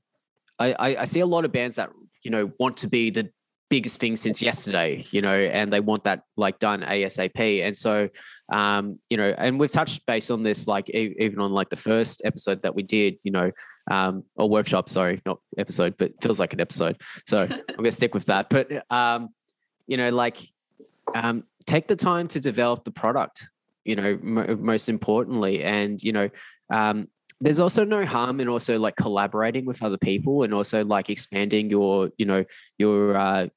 I, 0.59 0.97
I, 0.99 1.05
see 1.05 1.21
a 1.21 1.25
lot 1.25 1.45
of 1.45 1.51
bands 1.51 1.77
that, 1.77 1.91
you 2.23 2.31
know, 2.31 2.51
want 2.59 2.77
to 2.77 2.87
be 2.87 3.09
the 3.11 3.29
biggest 3.69 3.99
thing 3.99 4.15
since 4.15 4.41
yesterday, 4.41 5.05
you 5.11 5.21
know, 5.21 5.33
and 5.33 5.71
they 5.71 5.79
want 5.79 6.03
that 6.03 6.23
like 6.35 6.59
done 6.59 6.81
ASAP. 6.81 7.63
And 7.63 7.77
so, 7.77 8.09
um, 8.51 8.99
you 9.09 9.17
know, 9.17 9.33
and 9.37 9.59
we've 9.59 9.71
touched 9.71 10.05
base 10.05 10.29
on 10.29 10.43
this, 10.43 10.67
like 10.67 10.89
even 10.89 11.39
on 11.39 11.51
like 11.51 11.69
the 11.69 11.75
first 11.75 12.21
episode 12.25 12.61
that 12.63 12.75
we 12.75 12.83
did, 12.83 13.17
you 13.23 13.31
know, 13.31 13.51
um, 13.89 14.23
or 14.35 14.49
workshop, 14.49 14.89
sorry, 14.89 15.21
not 15.25 15.39
episode, 15.57 15.95
but 15.97 16.11
feels 16.21 16.39
like 16.39 16.53
an 16.53 16.61
episode. 16.61 17.01
So 17.27 17.43
I'm 17.49 17.49
going 17.49 17.83
to 17.85 17.91
stick 17.91 18.13
with 18.13 18.25
that. 18.25 18.49
But, 18.49 18.85
um, 18.91 19.29
you 19.87 19.97
know, 19.97 20.09
like, 20.09 20.37
um, 21.15 21.45
take 21.65 21.87
the 21.87 21.95
time 21.95 22.27
to 22.29 22.39
develop 22.39 22.83
the 22.83 22.91
product 22.91 23.49
you 23.85 23.95
know 23.95 24.17
m- 24.21 24.63
most 24.63 24.89
importantly 24.89 25.63
and 25.63 26.01
you 26.03 26.11
know 26.11 26.29
um, 26.73 27.07
there's 27.39 27.59
also 27.59 27.83
no 27.83 28.05
harm 28.05 28.39
in 28.39 28.47
also 28.47 28.77
like 28.77 28.95
collaborating 28.95 29.65
with 29.65 29.81
other 29.83 29.97
people 29.97 30.43
and 30.43 30.53
also 30.53 30.85
like 30.85 31.09
expanding 31.09 31.69
your 31.69 32.09
you 32.17 32.25
know 32.25 32.45
your 32.77 33.17
uh, 33.17 33.47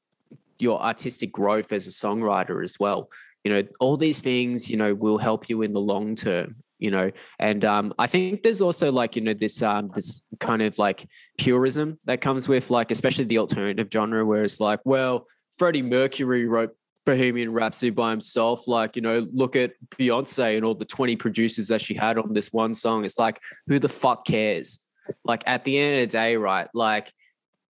your 0.59 0.83
artistic 0.83 1.33
growth 1.33 1.73
as 1.73 1.87
a 1.87 1.91
songwriter 1.91 2.63
as 2.63 2.79
well 2.81 3.09
you 3.45 3.53
know 3.53 3.63
all 3.79 3.97
these 3.97 4.21
things 4.21 4.71
you 4.71 4.77
know 4.77 4.95
will 4.95 5.19
help 5.19 5.49
you 5.49 5.63
in 5.63 5.73
the 5.73 5.81
long 5.81 6.15
term 6.15 6.57
you 6.79 6.91
know 6.91 7.11
and 7.39 7.65
um, 7.65 7.95
i 7.99 8.07
think 8.07 8.43
there's 8.43 8.63
also 8.63 8.91
like 8.91 9.15
you 9.15 9.23
know 9.23 9.35
this 9.35 9.63
um, 9.63 9.89
this 9.95 10.23
kind 10.41 10.63
of 10.63 10.79
like 10.79 11.07
purism 11.39 11.99
that 12.05 12.21
comes 12.21 12.49
with 12.49 12.71
like 12.71 12.91
especially 12.91 13.25
the 13.25 13.39
alternative 13.39 13.89
genre 13.93 14.25
where 14.25 14.43
it's 14.43 14.61
like 14.61 14.81
well 14.85 15.27
freddie 15.57 15.83
mercury 15.83 16.47
wrote 16.47 16.75
Bohemian 17.05 17.53
Rhapsody 17.53 17.91
by 17.91 18.11
himself. 18.11 18.67
Like, 18.67 18.97
you 18.97 19.03
know, 19.03 19.27
look 19.33 19.57
at 19.57 19.73
Beyonce 19.91 20.57
and 20.57 20.65
all 20.65 20.75
the 20.75 20.85
20 20.85 21.17
producers 21.17 21.69
that 21.69 21.81
she 21.81 21.95
had 21.95 22.19
on 22.19 22.33
this 22.33 22.53
one 22.53 22.75
song. 22.75 23.05
It's 23.05 23.19
like, 23.19 23.41
who 23.67 23.79
the 23.79 23.89
fuck 23.89 24.25
cares? 24.25 24.89
Like, 25.25 25.43
at 25.47 25.65
the 25.65 25.79
end 25.79 26.03
of 26.03 26.09
the 26.09 26.13
day, 26.13 26.37
right? 26.37 26.69
Like, 26.73 27.13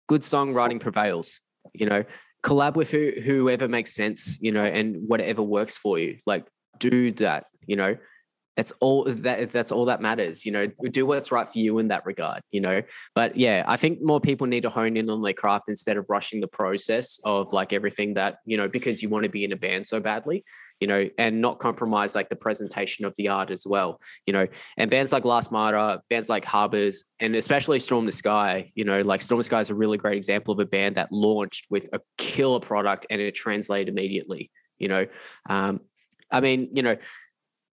good 0.06 0.20
songwriting 0.20 0.80
prevails, 0.80 1.40
you 1.72 1.86
know, 1.86 2.04
collab 2.44 2.76
with 2.76 2.90
who, 2.90 3.12
whoever 3.22 3.66
makes 3.66 3.94
sense, 3.94 4.38
you 4.40 4.52
know, 4.52 4.64
and 4.64 4.96
whatever 5.08 5.42
works 5.42 5.76
for 5.76 5.98
you. 5.98 6.18
Like, 6.26 6.46
do 6.78 7.10
that, 7.12 7.46
you 7.66 7.76
know, 7.76 7.96
that's 8.56 8.72
all 8.80 9.04
that 9.04 9.50
that's 9.50 9.72
all 9.72 9.84
that 9.84 10.00
matters 10.00 10.46
you 10.46 10.52
know 10.52 10.66
do 10.90 11.06
what's 11.06 11.32
right 11.32 11.48
for 11.48 11.58
you 11.58 11.78
in 11.78 11.88
that 11.88 12.06
regard 12.06 12.40
you 12.50 12.60
know? 12.60 12.82
But 13.14 13.36
yeah 13.36 13.64
i 13.66 13.76
think 13.76 14.00
more 14.02 14.20
people 14.20 14.46
need 14.46 14.62
to 14.62 14.70
hone 14.70 14.96
in 14.96 15.10
on 15.10 15.22
their 15.22 15.32
craft 15.32 15.68
instead 15.68 15.96
of 15.96 16.06
rushing 16.08 16.40
the 16.40 16.48
process 16.48 17.20
of 17.24 17.52
like 17.52 17.72
everything 17.72 18.14
that 18.14 18.36
you 18.44 18.56
know 18.56 18.68
because 18.68 19.02
you 19.02 19.08
want 19.08 19.24
to 19.24 19.30
be 19.30 19.44
in 19.44 19.52
a 19.52 19.56
band 19.56 19.86
so 19.86 20.00
badly 20.00 20.44
you 20.80 20.86
know 20.86 21.08
and 21.18 21.40
not 21.40 21.58
compromise 21.58 22.14
like 22.14 22.28
the 22.28 22.36
presentation 22.36 23.04
of 23.04 23.14
the 23.16 23.28
art 23.28 23.50
as 23.50 23.66
well 23.66 24.00
you 24.26 24.32
know? 24.32 24.46
And 24.76 24.90
bands 24.90 25.12
like 25.12 25.24
last 25.24 25.50
martyr 25.52 26.00
bands 26.08 26.28
like 26.28 26.44
harbors 26.44 27.04
and 27.20 27.34
especially 27.36 27.78
storm 27.78 28.06
the 28.06 28.12
sky 28.12 28.70
you 28.74 28.84
know 28.84 29.00
like 29.02 29.20
storm 29.20 29.38
the 29.38 29.44
sky 29.44 29.60
is 29.60 29.70
a 29.70 29.74
really 29.74 29.98
great 29.98 30.16
example 30.16 30.52
of 30.52 30.60
a 30.60 30.66
band 30.66 30.96
that 30.96 31.10
launched 31.10 31.66
with 31.70 31.88
a 31.92 32.00
killer 32.18 32.60
product 32.60 33.06
and 33.10 33.20
it 33.20 33.34
translated 33.34 33.88
immediately 33.88 34.50
you 34.78 34.88
know? 34.88 35.06
Um, 35.48 35.80
i 36.30 36.40
mean 36.40 36.68
you 36.72 36.82
know 36.82 36.96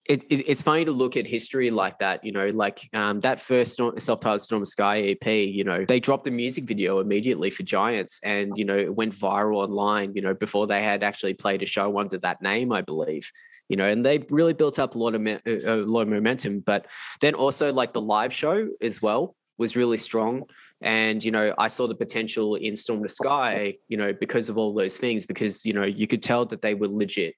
it, 0.08 0.24
it, 0.24 0.48
it's 0.48 0.62
funny 0.62 0.84
to 0.84 0.92
look 0.92 1.16
at 1.16 1.26
history 1.26 1.70
like 1.70 1.98
that, 1.98 2.24
you 2.24 2.32
know, 2.32 2.48
like 2.50 2.88
um, 2.94 3.20
that 3.20 3.40
first 3.40 3.76
self-titled 3.76 4.42
Storm 4.42 4.64
Sky 4.64 5.00
EP, 5.00 5.26
you 5.26 5.64
know, 5.64 5.84
they 5.84 6.00
dropped 6.00 6.26
a 6.26 6.30
music 6.30 6.64
video 6.64 7.00
immediately 7.00 7.50
for 7.50 7.62
Giants 7.62 8.20
and, 8.22 8.52
you 8.56 8.64
know, 8.64 8.76
it 8.76 8.94
went 8.94 9.14
viral 9.14 9.56
online, 9.56 10.14
you 10.14 10.22
know, 10.22 10.34
before 10.34 10.66
they 10.66 10.82
had 10.82 11.02
actually 11.02 11.34
played 11.34 11.62
a 11.62 11.66
show 11.66 11.98
under 11.98 12.18
that 12.18 12.40
name, 12.40 12.72
I 12.72 12.82
believe, 12.82 13.30
you 13.68 13.76
know, 13.76 13.86
and 13.86 14.04
they 14.04 14.24
really 14.30 14.52
built 14.52 14.78
up 14.78 14.94
a 14.94 14.98
lot 14.98 15.14
of, 15.14 15.26
a 15.26 15.76
lot 15.76 16.02
of 16.02 16.08
momentum. 16.08 16.60
But 16.60 16.86
then 17.20 17.34
also 17.34 17.72
like 17.72 17.92
the 17.92 18.00
live 18.00 18.32
show 18.32 18.68
as 18.80 19.02
well 19.02 19.34
was 19.58 19.76
really 19.76 19.98
strong. 19.98 20.44
And, 20.82 21.24
you 21.24 21.32
know, 21.32 21.54
I 21.58 21.68
saw 21.68 21.86
the 21.86 21.94
potential 21.94 22.54
in 22.56 22.76
Storm 22.76 23.02
the 23.02 23.08
Sky, 23.08 23.76
you 23.88 23.96
know, 23.96 24.12
because 24.12 24.48
of 24.48 24.58
all 24.58 24.74
those 24.74 24.98
things, 24.98 25.26
because, 25.26 25.64
you 25.64 25.72
know, 25.72 25.84
you 25.84 26.06
could 26.06 26.22
tell 26.22 26.44
that 26.46 26.62
they 26.62 26.74
were 26.74 26.88
legit 26.88 27.34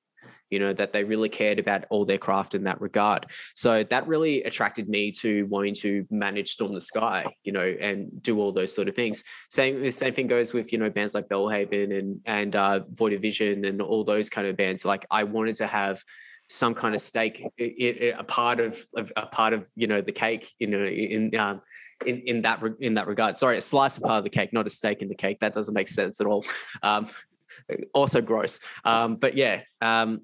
you 0.50 0.58
know, 0.58 0.72
that 0.72 0.92
they 0.92 1.04
really 1.04 1.28
cared 1.28 1.58
about 1.58 1.84
all 1.90 2.04
their 2.04 2.18
craft 2.18 2.54
in 2.54 2.64
that 2.64 2.80
regard. 2.80 3.26
So 3.54 3.84
that 3.84 4.06
really 4.06 4.42
attracted 4.44 4.88
me 4.88 5.10
to 5.12 5.46
wanting 5.46 5.74
to 5.74 6.06
manage 6.10 6.52
Storm 6.52 6.74
the 6.74 6.80
Sky, 6.80 7.26
you 7.44 7.52
know, 7.52 7.74
and 7.80 8.22
do 8.22 8.40
all 8.40 8.52
those 8.52 8.74
sort 8.74 8.88
of 8.88 8.94
things. 8.94 9.24
Same 9.50 9.90
same 9.90 10.14
thing 10.14 10.26
goes 10.26 10.52
with, 10.52 10.72
you 10.72 10.78
know, 10.78 10.90
bands 10.90 11.14
like 11.14 11.28
Belle 11.28 11.48
Haven 11.48 11.92
and 11.92 12.20
and 12.26 12.56
uh, 12.56 12.80
Void 12.90 13.12
of 13.12 13.22
Vision 13.22 13.64
and 13.64 13.80
all 13.80 14.04
those 14.04 14.30
kind 14.30 14.46
of 14.46 14.56
bands. 14.56 14.84
Like 14.84 15.06
I 15.10 15.24
wanted 15.24 15.56
to 15.56 15.66
have 15.66 16.02
some 16.48 16.74
kind 16.74 16.94
of 16.94 17.00
stake, 17.00 17.44
a 17.58 18.24
part 18.24 18.58
of, 18.58 18.82
a 18.94 19.26
part 19.26 19.52
of 19.52 19.68
you 19.76 19.86
know 19.86 20.00
the 20.00 20.12
cake, 20.12 20.50
you 20.58 20.66
know, 20.66 20.84
in 20.84 21.34
um, 21.36 21.60
in 22.06 22.22
in 22.26 22.42
that 22.42 22.62
in 22.80 22.94
that 22.94 23.06
regard. 23.06 23.36
Sorry, 23.36 23.58
a 23.58 23.60
slice 23.60 23.98
of 23.98 24.04
part 24.04 24.18
of 24.18 24.24
the 24.24 24.30
cake, 24.30 24.52
not 24.52 24.66
a 24.66 24.70
steak 24.70 25.02
in 25.02 25.08
the 25.08 25.14
cake. 25.14 25.40
That 25.40 25.52
doesn't 25.52 25.74
make 25.74 25.88
sense 25.88 26.20
at 26.20 26.26
all. 26.26 26.44
Um, 26.82 27.06
also 27.92 28.20
gross. 28.22 28.60
Um, 28.84 29.16
but 29.16 29.36
yeah, 29.36 29.62
um, 29.80 30.22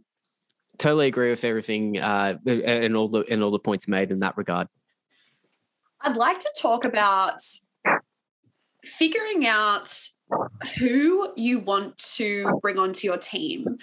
totally 0.78 1.06
agree 1.06 1.30
with 1.30 1.44
everything 1.44 1.98
uh, 1.98 2.38
and 2.46 2.96
all 2.96 3.08
the 3.08 3.24
and 3.30 3.42
all 3.42 3.50
the 3.50 3.58
points 3.58 3.88
made 3.88 4.10
in 4.10 4.20
that 4.20 4.36
regard. 4.36 4.68
I'd 6.00 6.16
like 6.16 6.38
to 6.38 6.50
talk 6.60 6.84
about 6.84 7.40
figuring 8.84 9.46
out 9.46 9.88
who 10.78 11.32
you 11.36 11.58
want 11.58 11.96
to 11.96 12.58
bring 12.60 12.78
onto 12.78 13.06
your 13.06 13.16
team. 13.16 13.76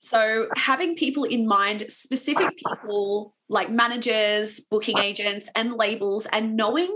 So, 0.00 0.48
having 0.56 0.94
people 0.94 1.24
in 1.24 1.46
mind, 1.46 1.82
specific 1.88 2.56
people 2.56 3.34
like 3.48 3.70
managers, 3.70 4.60
booking 4.60 4.98
agents, 4.98 5.50
and 5.56 5.72
labels, 5.74 6.26
and 6.32 6.56
knowing 6.56 6.94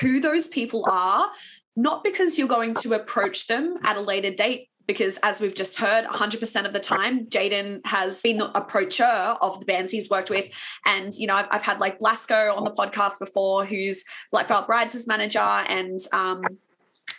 who 0.00 0.20
those 0.20 0.48
people 0.48 0.84
are, 0.90 1.30
not 1.76 2.04
because 2.04 2.38
you're 2.38 2.48
going 2.48 2.74
to 2.74 2.94
approach 2.94 3.46
them 3.46 3.76
at 3.82 3.96
a 3.96 4.00
later 4.00 4.30
date 4.30 4.68
because 4.88 5.18
as 5.22 5.40
we've 5.40 5.54
just 5.54 5.76
heard 5.78 6.04
100% 6.06 6.64
of 6.64 6.72
the 6.72 6.80
time 6.80 7.26
jaden 7.26 7.86
has 7.86 8.20
been 8.22 8.38
the 8.38 8.58
approacher 8.58 9.04
of 9.04 9.60
the 9.60 9.66
bands 9.66 9.92
he's 9.92 10.10
worked 10.10 10.30
with 10.30 10.50
and 10.84 11.14
you 11.14 11.26
know 11.28 11.34
i've, 11.34 11.46
I've 11.52 11.62
had 11.62 11.78
like 11.78 12.00
Blasko 12.00 12.56
on 12.56 12.64
the 12.64 12.72
podcast 12.72 13.20
before 13.20 13.64
who's 13.64 14.04
like 14.32 14.48
Felt 14.48 14.66
brides' 14.66 15.06
manager 15.06 15.38
and 15.38 16.00
um 16.12 16.42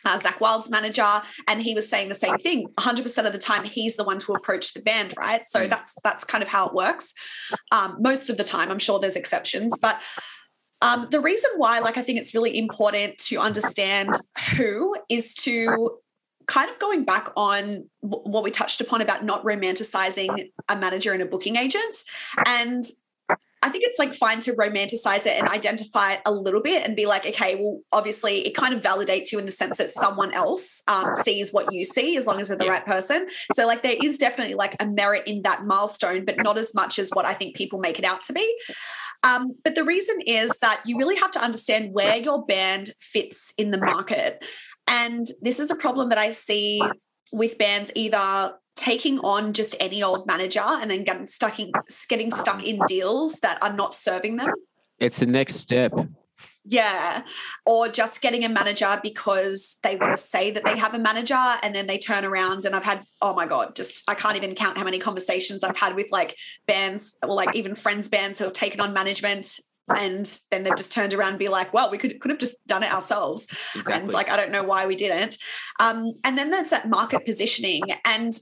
uh, 0.06 0.18
Zakk 0.18 0.40
Wylde's 0.40 0.70
manager, 0.70 1.22
and 1.48 1.62
he 1.62 1.74
was 1.74 1.90
saying 1.90 2.08
the 2.08 2.16
same 2.16 2.38
thing. 2.38 2.68
100% 2.78 3.26
of 3.26 3.34
the 3.34 3.40
time, 3.40 3.66
he's 3.66 3.96
the 3.98 4.04
one 4.04 4.18
to 4.20 4.34
approach 4.34 4.74
the 4.74 4.82
band, 4.82 5.14
right? 5.18 5.46
So 5.46 5.66
mm. 5.66 5.70
that's 5.70 5.98
that's 6.04 6.24
kind 6.24 6.42
of 6.42 6.48
how 6.48 6.68
it 6.68 6.74
works. 6.74 7.14
Um, 7.72 7.98
most 8.00 8.30
of 8.30 8.38
the 8.38 8.44
time, 8.44 8.72
I'm 8.72 8.80
sure 8.80 9.00
there's 9.00 9.18
exceptions, 9.18 9.78
but 9.82 10.02
um, 10.82 11.08
the 11.12 11.20
reason 11.20 11.52
why, 11.58 11.80
like, 11.80 11.98
I 11.98 12.02
think 12.02 12.20
it's 12.20 12.34
really 12.34 12.58
important 12.58 13.18
to 13.28 13.40
understand 13.40 14.12
who 14.56 14.96
is 15.10 15.34
to 15.36 16.00
kind 16.50 16.70
of 16.70 16.80
going 16.80 17.06
back 17.06 17.30
on 17.38 17.88
what 18.02 18.44
we 18.44 18.50
touched 18.50 18.82
upon 18.82 19.02
about 19.02 19.24
not 19.24 19.44
romanticizing 19.44 20.50
a 20.68 20.76
manager 20.76 21.14
and 21.14 21.22
a 21.22 21.26
booking 21.26 21.56
agent. 21.56 21.98
And 22.44 22.84
I 23.62 23.70
think 23.70 23.84
it's 23.86 24.00
like 24.00 24.16
fine 24.16 24.40
to 24.42 24.54
romanticize 24.54 25.28
it 25.28 25.38
and 25.38 25.48
identify 25.48 26.14
it 26.14 26.22
a 26.26 26.32
little 26.32 26.62
bit 26.62 26.88
and 26.88 26.96
be 26.96 27.06
like, 27.06 27.24
okay, 27.28 27.56
well, 27.56 27.82
obviously 27.92 28.48
it 28.48 28.56
kind 28.56 28.74
of 28.74 28.82
validates 28.82 29.32
you 29.32 29.38
in 29.38 29.46
the 29.46 29.52
sense 29.52 29.78
that 29.78 29.90
someone 29.90 30.34
else 30.34 30.82
um, 30.88 31.14
sees 31.14 31.54
what 31.54 31.72
you 31.72 31.84
see 31.84 32.18
as 32.18 32.26
long 32.26 32.40
as 32.42 32.48
they're 32.48 32.58
the 32.58 32.66
yeah. 32.66 32.72
right 32.72 32.86
person. 32.86 33.28
So, 33.54 33.68
like, 33.68 33.84
there 33.84 33.98
is 34.02 34.18
definitely 34.18 34.56
like 34.56 34.76
a 34.80 34.88
merit 34.88 35.24
in 35.28 35.44
that 35.44 35.66
milestone, 35.66 36.26
but 36.26 36.38
not 36.38 36.58
as 36.58 36.74
much 36.74 36.98
as 36.98 37.12
what 37.14 37.26
I 37.26 37.34
think 37.34 37.56
people 37.56 37.80
make 37.80 38.00
it 38.00 38.06
out 38.06 38.24
to 38.24 38.34
be. 38.34 38.58
Um, 39.24 39.56
but 39.64 39.76
the 39.76 39.84
reason 39.84 40.20
is 40.26 40.58
that 40.62 40.82
you 40.86 40.98
really 40.98 41.18
have 41.18 41.32
to 41.32 41.42
understand 41.42 41.94
where 41.94 42.16
your 42.16 42.46
band 42.46 42.90
fits 42.98 43.54
in 43.58 43.72
the 43.72 43.78
market. 43.78 44.44
And 44.89 45.25
this 45.41 45.60
is 45.60 45.71
a 45.71 45.75
problem 45.75 46.10
that 46.10 46.17
I 46.17 46.32
see 46.32 46.82
with 47.32 47.58
bands 47.58 47.91
either 47.95 48.56
taking 48.75 49.19
on 49.19 49.54
just 49.54 49.75
any 49.80 50.02
old 50.02 50.25
manager 50.25 50.63
and 50.63 50.89
then 50.89 51.04
getting 51.04 51.28
stuck 51.28 51.60
in 51.60 51.71
getting 52.08 52.32
stuck 52.32 52.65
in 52.65 52.80
deals 52.88 53.36
that 53.41 53.62
are 53.62 53.73
not 53.73 53.93
serving 53.93 54.38
them. 54.38 54.52
It's 54.97 55.19
the 55.19 55.25
next 55.25 55.56
step. 55.56 55.93
Yeah. 56.65 57.23
Or 57.65 57.88
just 57.88 58.21
getting 58.21 58.45
a 58.45 58.49
manager 58.49 58.99
because 59.02 59.80
they 59.84 59.95
want 59.95 60.12
to 60.12 60.17
say 60.17 60.52
that 60.52 60.63
they 60.65 60.78
have 60.78 60.93
a 60.93 60.99
manager 60.99 61.34
and 61.63 61.73
then 61.73 61.88
they 61.88 61.97
turn 61.97 62.25
around. 62.25 62.65
And 62.65 62.75
I've 62.75 62.84
had, 62.84 63.04
oh 63.21 63.34
my 63.34 63.45
God, 63.45 63.75
just 63.75 64.04
I 64.10 64.13
can't 64.13 64.38
even 64.38 64.56
count 64.56 64.78
how 64.78 64.84
many 64.84 64.99
conversations 64.99 65.63
I've 65.63 65.78
had 65.78 65.95
with 65.95 66.08
like 66.12 66.36
bands 66.67 67.17
or 67.23 67.34
like 67.34 67.56
even 67.56 67.75
friends 67.75 68.08
bands 68.08 68.39
who 68.39 68.45
have 68.45 68.54
taken 68.54 68.82
on 68.82 68.93
management 68.93 69.60
and 69.95 70.39
then 70.52 70.63
they've 70.63 70.75
just 70.75 70.93
turned 70.93 71.13
around 71.13 71.30
and 71.30 71.39
be 71.39 71.47
like 71.47 71.73
well 71.73 71.89
we 71.91 71.97
could 71.97 72.19
could 72.19 72.32
have 72.32 72.39
just 72.39 72.65
done 72.67 72.84
it 72.84 72.91
ourselves. 72.91 73.47
Exactly. 73.75 73.93
and 73.93 74.13
like 74.13 74.30
i 74.30 74.36
don't 74.36 74.52
know 74.52 74.63
why 74.63 74.86
we 74.86 74.95
didn't. 74.95 75.38
Um, 75.80 76.13
and 76.23 76.38
then 76.38 76.49
there's 76.49 76.69
that 76.71 76.89
market 76.89 77.25
positioning. 77.25 77.82
And 78.06 78.34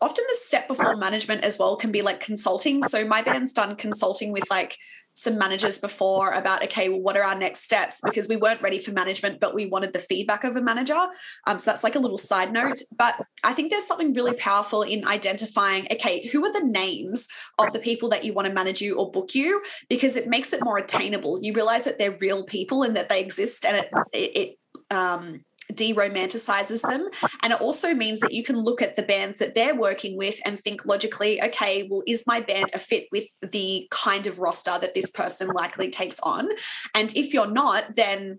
often 0.00 0.24
the 0.28 0.34
step 0.34 0.66
before 0.66 0.96
management 0.96 1.44
as 1.44 1.58
well 1.58 1.76
can 1.76 1.92
be 1.92 2.02
like 2.02 2.20
consulting. 2.20 2.82
So 2.82 3.04
my 3.04 3.22
band's 3.22 3.52
done 3.52 3.76
consulting 3.76 4.32
with 4.32 4.48
like 4.50 4.76
some 5.20 5.38
managers 5.38 5.78
before 5.78 6.32
about 6.32 6.62
okay 6.64 6.88
well 6.88 7.00
what 7.00 7.16
are 7.16 7.24
our 7.24 7.34
next 7.34 7.60
steps? 7.60 8.00
Because 8.04 8.28
we 8.28 8.36
weren't 8.36 8.62
ready 8.62 8.78
for 8.78 8.92
management 8.92 9.40
but 9.40 9.54
we 9.54 9.66
wanted 9.66 9.92
the 9.92 9.98
feedback 9.98 10.44
of 10.44 10.56
a 10.56 10.62
manager. 10.62 11.00
Um, 11.46 11.58
so 11.58 11.70
that's 11.70 11.84
like 11.84 11.94
a 11.94 11.98
little 11.98 12.18
side 12.18 12.52
note. 12.52 12.78
But 12.96 13.14
i 13.44 13.52
think 13.52 13.70
there's 13.70 13.86
something 13.86 14.12
really 14.14 14.34
powerful 14.34 14.82
in 14.82 15.06
identifying 15.06 15.86
okay 15.92 16.26
who 16.28 16.44
are 16.44 16.52
the 16.52 16.66
names 16.66 17.28
of 17.58 17.72
the 17.72 17.78
people 17.78 18.08
that 18.08 18.24
you 18.24 18.32
want 18.32 18.46
to 18.48 18.54
manage 18.54 18.80
you 18.80 18.96
or 18.96 19.10
book 19.10 19.34
you? 19.34 19.62
Because 19.88 20.16
it 20.16 20.28
makes 20.28 20.52
it 20.52 20.64
more 20.64 20.78
attainable. 20.78 21.42
You 21.42 21.52
realize 21.52 21.84
that 21.84 21.98
they're 21.98 22.16
real 22.20 22.44
people 22.44 22.82
and 22.82 22.96
that 22.96 23.08
they 23.08 23.20
exist 23.20 23.64
and 23.64 23.76
it 23.76 23.90
it, 24.12 24.36
it 24.36 24.56
um, 24.90 25.44
de-romanticizes 25.74 26.82
them 26.82 27.08
and 27.42 27.52
it 27.52 27.60
also 27.60 27.94
means 27.94 28.20
that 28.20 28.32
you 28.32 28.42
can 28.42 28.58
look 28.58 28.82
at 28.82 28.96
the 28.96 29.02
bands 29.02 29.38
that 29.38 29.54
they're 29.54 29.74
working 29.74 30.16
with 30.16 30.40
and 30.44 30.58
think 30.58 30.84
logically 30.86 31.42
okay 31.42 31.86
well 31.90 32.02
is 32.06 32.26
my 32.26 32.40
band 32.40 32.66
a 32.74 32.78
fit 32.78 33.06
with 33.12 33.26
the 33.50 33.86
kind 33.90 34.26
of 34.26 34.38
roster 34.38 34.78
that 34.80 34.94
this 34.94 35.10
person 35.10 35.48
likely 35.48 35.90
takes 35.90 36.20
on 36.20 36.48
and 36.94 37.14
if 37.16 37.32
you're 37.32 37.50
not 37.50 37.94
then 37.94 38.38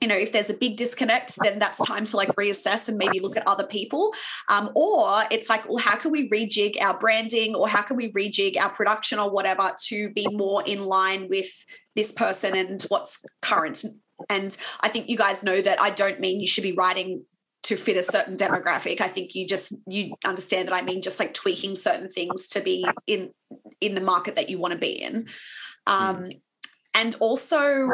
you 0.00 0.08
know, 0.08 0.16
if 0.16 0.32
there's 0.32 0.50
a 0.50 0.54
big 0.54 0.76
disconnect, 0.76 1.36
then 1.42 1.58
that's 1.58 1.84
time 1.84 2.04
to 2.06 2.16
like 2.16 2.28
reassess 2.36 2.88
and 2.88 2.98
maybe 2.98 3.18
look 3.18 3.36
at 3.36 3.46
other 3.46 3.66
people. 3.66 4.12
Um, 4.50 4.70
or 4.74 5.22
it's 5.30 5.48
like, 5.48 5.66
well, 5.68 5.78
how 5.78 5.96
can 5.96 6.10
we 6.10 6.28
rejig 6.28 6.80
our 6.80 6.98
branding 6.98 7.54
or 7.54 7.68
how 7.68 7.82
can 7.82 7.96
we 7.96 8.12
rejig 8.12 8.58
our 8.58 8.68
production 8.68 9.18
or 9.18 9.30
whatever 9.30 9.72
to 9.86 10.10
be 10.10 10.26
more 10.30 10.62
in 10.66 10.84
line 10.84 11.28
with 11.28 11.64
this 11.94 12.12
person 12.12 12.54
and 12.54 12.82
what's 12.88 13.24
current 13.40 13.84
and 14.28 14.56
I 14.80 14.88
think 14.88 15.08
you 15.08 15.16
guys 15.16 15.42
know 15.42 15.60
that 15.60 15.80
I 15.80 15.90
don't 15.90 16.20
mean 16.20 16.40
you 16.40 16.46
should 16.46 16.62
be 16.62 16.72
writing 16.72 17.24
to 17.64 17.76
fit 17.76 17.96
a 17.96 18.02
certain 18.02 18.36
demographic. 18.36 19.00
I 19.00 19.08
think 19.08 19.34
you 19.34 19.46
just 19.46 19.74
you 19.86 20.14
understand 20.24 20.68
that 20.68 20.74
I 20.74 20.82
mean 20.82 21.02
just 21.02 21.18
like 21.18 21.34
tweaking 21.34 21.74
certain 21.74 22.08
things 22.08 22.48
to 22.48 22.60
be 22.60 22.86
in 23.06 23.30
in 23.80 23.94
the 23.94 24.00
market 24.00 24.36
that 24.36 24.48
you 24.48 24.58
want 24.58 24.72
to 24.72 24.78
be 24.78 25.02
in. 25.02 25.26
Um, 25.86 26.28
and 26.96 27.14
also 27.20 27.90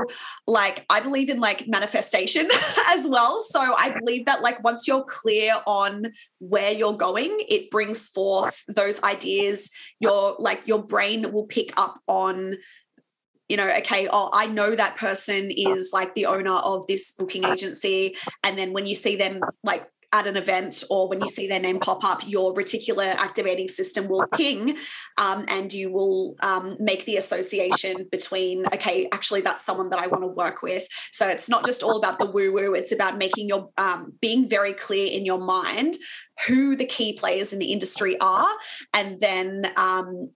like 0.46 0.86
i 0.88 1.00
believe 1.00 1.28
in 1.28 1.40
like 1.40 1.66
manifestation 1.66 2.48
as 2.88 3.06
well 3.08 3.40
so 3.40 3.74
i 3.76 3.90
believe 3.98 4.24
that 4.26 4.40
like 4.40 4.62
once 4.62 4.86
you're 4.86 5.04
clear 5.04 5.54
on 5.66 6.04
where 6.38 6.72
you're 6.72 6.96
going 6.96 7.36
it 7.48 7.70
brings 7.70 8.08
forth 8.08 8.62
those 8.68 9.02
ideas 9.02 9.70
your 9.98 10.36
like 10.38 10.62
your 10.66 10.82
brain 10.82 11.32
will 11.32 11.46
pick 11.46 11.72
up 11.76 11.98
on 12.06 12.56
you 13.52 13.58
know, 13.58 13.68
okay, 13.68 14.08
oh, 14.10 14.30
I 14.32 14.46
know 14.46 14.74
that 14.74 14.96
person 14.96 15.50
is 15.50 15.90
like 15.92 16.14
the 16.14 16.24
owner 16.24 16.54
of 16.54 16.86
this 16.86 17.12
booking 17.12 17.44
agency. 17.44 18.16
And 18.42 18.56
then 18.56 18.72
when 18.72 18.86
you 18.86 18.94
see 18.94 19.14
them 19.14 19.42
like 19.62 19.86
at 20.10 20.26
an 20.26 20.38
event 20.38 20.82
or 20.88 21.06
when 21.06 21.20
you 21.20 21.26
see 21.26 21.48
their 21.48 21.60
name 21.60 21.78
pop 21.78 22.02
up, 22.02 22.26
your 22.26 22.54
reticular 22.54 23.14
activating 23.16 23.68
system 23.68 24.08
will 24.08 24.24
ping 24.34 24.78
um, 25.18 25.44
and 25.48 25.70
you 25.70 25.92
will 25.92 26.34
um, 26.40 26.78
make 26.80 27.04
the 27.04 27.18
association 27.18 28.08
between, 28.10 28.64
okay, 28.68 29.06
actually, 29.12 29.42
that's 29.42 29.66
someone 29.66 29.90
that 29.90 29.98
I 29.98 30.06
want 30.06 30.22
to 30.22 30.28
work 30.28 30.62
with. 30.62 30.88
So 31.10 31.28
it's 31.28 31.50
not 31.50 31.66
just 31.66 31.82
all 31.82 31.98
about 31.98 32.18
the 32.18 32.30
woo 32.30 32.54
woo, 32.54 32.72
it's 32.72 32.92
about 32.92 33.18
making 33.18 33.48
your, 33.48 33.68
um, 33.76 34.14
being 34.22 34.48
very 34.48 34.72
clear 34.72 35.08
in 35.12 35.26
your 35.26 35.40
mind 35.40 35.96
who 36.46 36.74
the 36.74 36.86
key 36.86 37.12
players 37.12 37.52
in 37.52 37.58
the 37.58 37.70
industry 37.70 38.18
are 38.18 38.48
and 38.94 39.20
then, 39.20 39.70
um, 39.76 40.30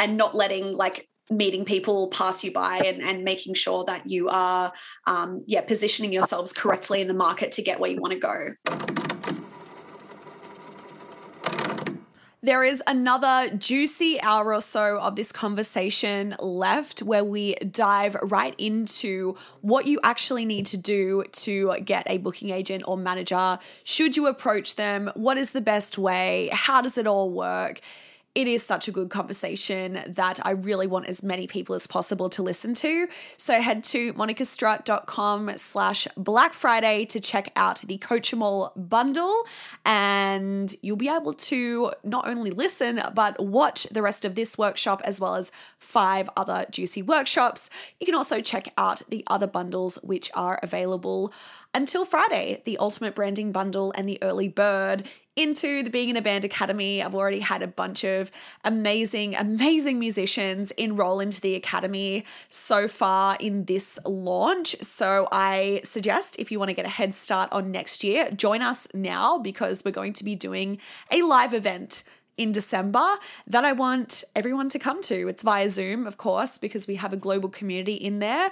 and 0.00 0.16
not 0.16 0.34
letting 0.34 0.74
like 0.74 1.06
meeting 1.36 1.64
people 1.64 2.08
pass 2.08 2.44
you 2.44 2.52
by 2.52 2.78
and, 2.78 3.02
and 3.02 3.24
making 3.24 3.54
sure 3.54 3.84
that 3.84 4.08
you 4.08 4.28
are 4.28 4.72
um, 5.06 5.42
yeah 5.46 5.60
positioning 5.60 6.12
yourselves 6.12 6.52
correctly 6.52 7.00
in 7.00 7.08
the 7.08 7.14
market 7.14 7.52
to 7.52 7.62
get 7.62 7.80
where 7.80 7.90
you 7.90 8.00
want 8.00 8.12
to 8.12 8.18
go 8.18 8.48
There 12.44 12.64
is 12.64 12.82
another 12.88 13.54
juicy 13.56 14.20
hour 14.20 14.52
or 14.52 14.60
so 14.60 14.98
of 14.98 15.14
this 15.14 15.30
conversation 15.30 16.34
left 16.40 17.00
where 17.00 17.22
we 17.22 17.54
dive 17.54 18.16
right 18.20 18.56
into 18.58 19.36
what 19.60 19.86
you 19.86 20.00
actually 20.02 20.44
need 20.44 20.66
to 20.66 20.76
do 20.76 21.22
to 21.34 21.76
get 21.84 22.02
a 22.10 22.18
booking 22.18 22.50
agent 22.50 22.82
or 22.84 22.96
manager. 22.96 23.60
Should 23.84 24.16
you 24.16 24.26
approach 24.26 24.74
them? 24.74 25.08
What 25.14 25.38
is 25.38 25.52
the 25.52 25.60
best 25.60 25.98
way? 25.98 26.50
How 26.52 26.80
does 26.80 26.98
it 26.98 27.06
all 27.06 27.30
work? 27.30 27.80
It 28.34 28.48
is 28.48 28.62
such 28.62 28.88
a 28.88 28.92
good 28.92 29.10
conversation 29.10 30.00
that 30.06 30.40
I 30.44 30.52
really 30.52 30.86
want 30.86 31.06
as 31.06 31.22
many 31.22 31.46
people 31.46 31.74
as 31.74 31.86
possible 31.86 32.30
to 32.30 32.42
listen 32.42 32.72
to. 32.74 33.08
So 33.36 33.60
head 33.60 33.84
to 33.84 34.14
monicastrutt.com 34.14 35.58
slash 35.58 36.08
Black 36.16 36.54
Friday 36.54 37.04
to 37.06 37.20
check 37.20 37.52
out 37.56 37.82
the 37.82 37.98
Coachable 37.98 38.72
bundle 38.74 39.42
and 39.84 40.74
you'll 40.80 40.96
be 40.96 41.10
able 41.10 41.34
to 41.34 41.92
not 42.02 42.26
only 42.26 42.50
listen, 42.50 43.02
but 43.14 43.38
watch 43.38 43.84
the 43.84 44.00
rest 44.00 44.24
of 44.24 44.34
this 44.34 44.56
workshop 44.56 45.02
as 45.04 45.20
well 45.20 45.34
as 45.34 45.52
five 45.78 46.30
other 46.34 46.64
juicy 46.70 47.02
workshops. 47.02 47.68
You 48.00 48.06
can 48.06 48.14
also 48.14 48.40
check 48.40 48.72
out 48.78 49.02
the 49.10 49.24
other 49.26 49.46
bundles 49.46 49.98
which 50.02 50.30
are 50.34 50.58
available 50.62 51.32
until 51.74 52.04
Friday, 52.04 52.62
the 52.64 52.76
Ultimate 52.78 53.14
Branding 53.14 53.52
Bundle 53.52 53.92
and 53.96 54.08
the 54.08 54.18
Early 54.22 54.48
Bird 54.48 55.04
into 55.34 55.82
the 55.82 55.90
Being 55.90 56.10
in 56.10 56.16
a 56.16 56.22
Band 56.22 56.44
Academy. 56.44 57.02
I've 57.02 57.14
already 57.14 57.40
had 57.40 57.62
a 57.62 57.66
bunch 57.66 58.04
of 58.04 58.30
amazing, 58.64 59.34
amazing 59.34 59.98
musicians 59.98 60.70
enroll 60.72 61.20
into 61.20 61.40
the 61.40 61.54
Academy 61.54 62.24
so 62.48 62.86
far 62.86 63.36
in 63.40 63.64
this 63.64 63.98
launch. 64.04 64.76
So 64.82 65.28
I 65.32 65.80
suggest 65.84 66.38
if 66.38 66.52
you 66.52 66.58
want 66.58 66.68
to 66.68 66.74
get 66.74 66.84
a 66.84 66.90
head 66.90 67.14
start 67.14 67.50
on 67.52 67.70
next 67.70 68.04
year, 68.04 68.30
join 68.30 68.60
us 68.60 68.86
now 68.92 69.38
because 69.38 69.84
we're 69.84 69.90
going 69.90 70.12
to 70.14 70.24
be 70.24 70.34
doing 70.34 70.78
a 71.10 71.22
live 71.22 71.54
event 71.54 72.02
in 72.36 72.52
December 72.52 73.04
that 73.46 73.64
I 73.64 73.72
want 73.72 74.24
everyone 74.34 74.68
to 74.70 74.78
come 74.78 75.00
to. 75.02 75.28
It's 75.28 75.42
via 75.42 75.68
Zoom, 75.68 76.06
of 76.06 76.16
course, 76.16 76.58
because 76.58 76.86
we 76.86 76.96
have 76.96 77.12
a 77.12 77.16
global 77.16 77.48
community 77.48 77.94
in 77.94 78.18
there. 78.20 78.50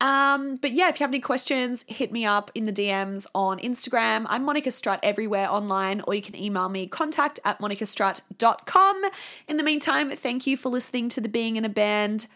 Um, 0.00 0.56
but 0.56 0.72
yeah, 0.72 0.88
if 0.88 1.00
you 1.00 1.04
have 1.04 1.10
any 1.10 1.20
questions, 1.20 1.84
hit 1.88 2.12
me 2.12 2.24
up 2.24 2.50
in 2.54 2.66
the 2.66 2.72
DMs 2.72 3.26
on 3.34 3.58
Instagram. 3.58 4.26
I'm 4.28 4.44
Monica 4.44 4.70
Strutt 4.70 5.00
everywhere 5.02 5.50
online, 5.50 6.02
or 6.06 6.14
you 6.14 6.22
can 6.22 6.36
email 6.36 6.68
me 6.68 6.86
contact 6.86 7.38
at 7.44 7.58
monicastrutt.com. 7.60 9.02
In 9.48 9.56
the 9.56 9.62
meantime, 9.62 10.10
thank 10.10 10.46
you 10.46 10.56
for 10.56 10.68
listening 10.68 11.08
to 11.10 11.20
the 11.20 11.28
Being 11.28 11.56
in 11.56 11.64
a 11.64 11.70
Band 11.70 12.26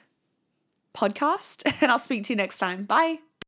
podcast, 0.96 1.70
and 1.82 1.90
I'll 1.90 1.98
speak 1.98 2.24
to 2.24 2.32
you 2.32 2.36
next 2.36 2.58
time. 2.58 2.84
Bye. 2.84 3.25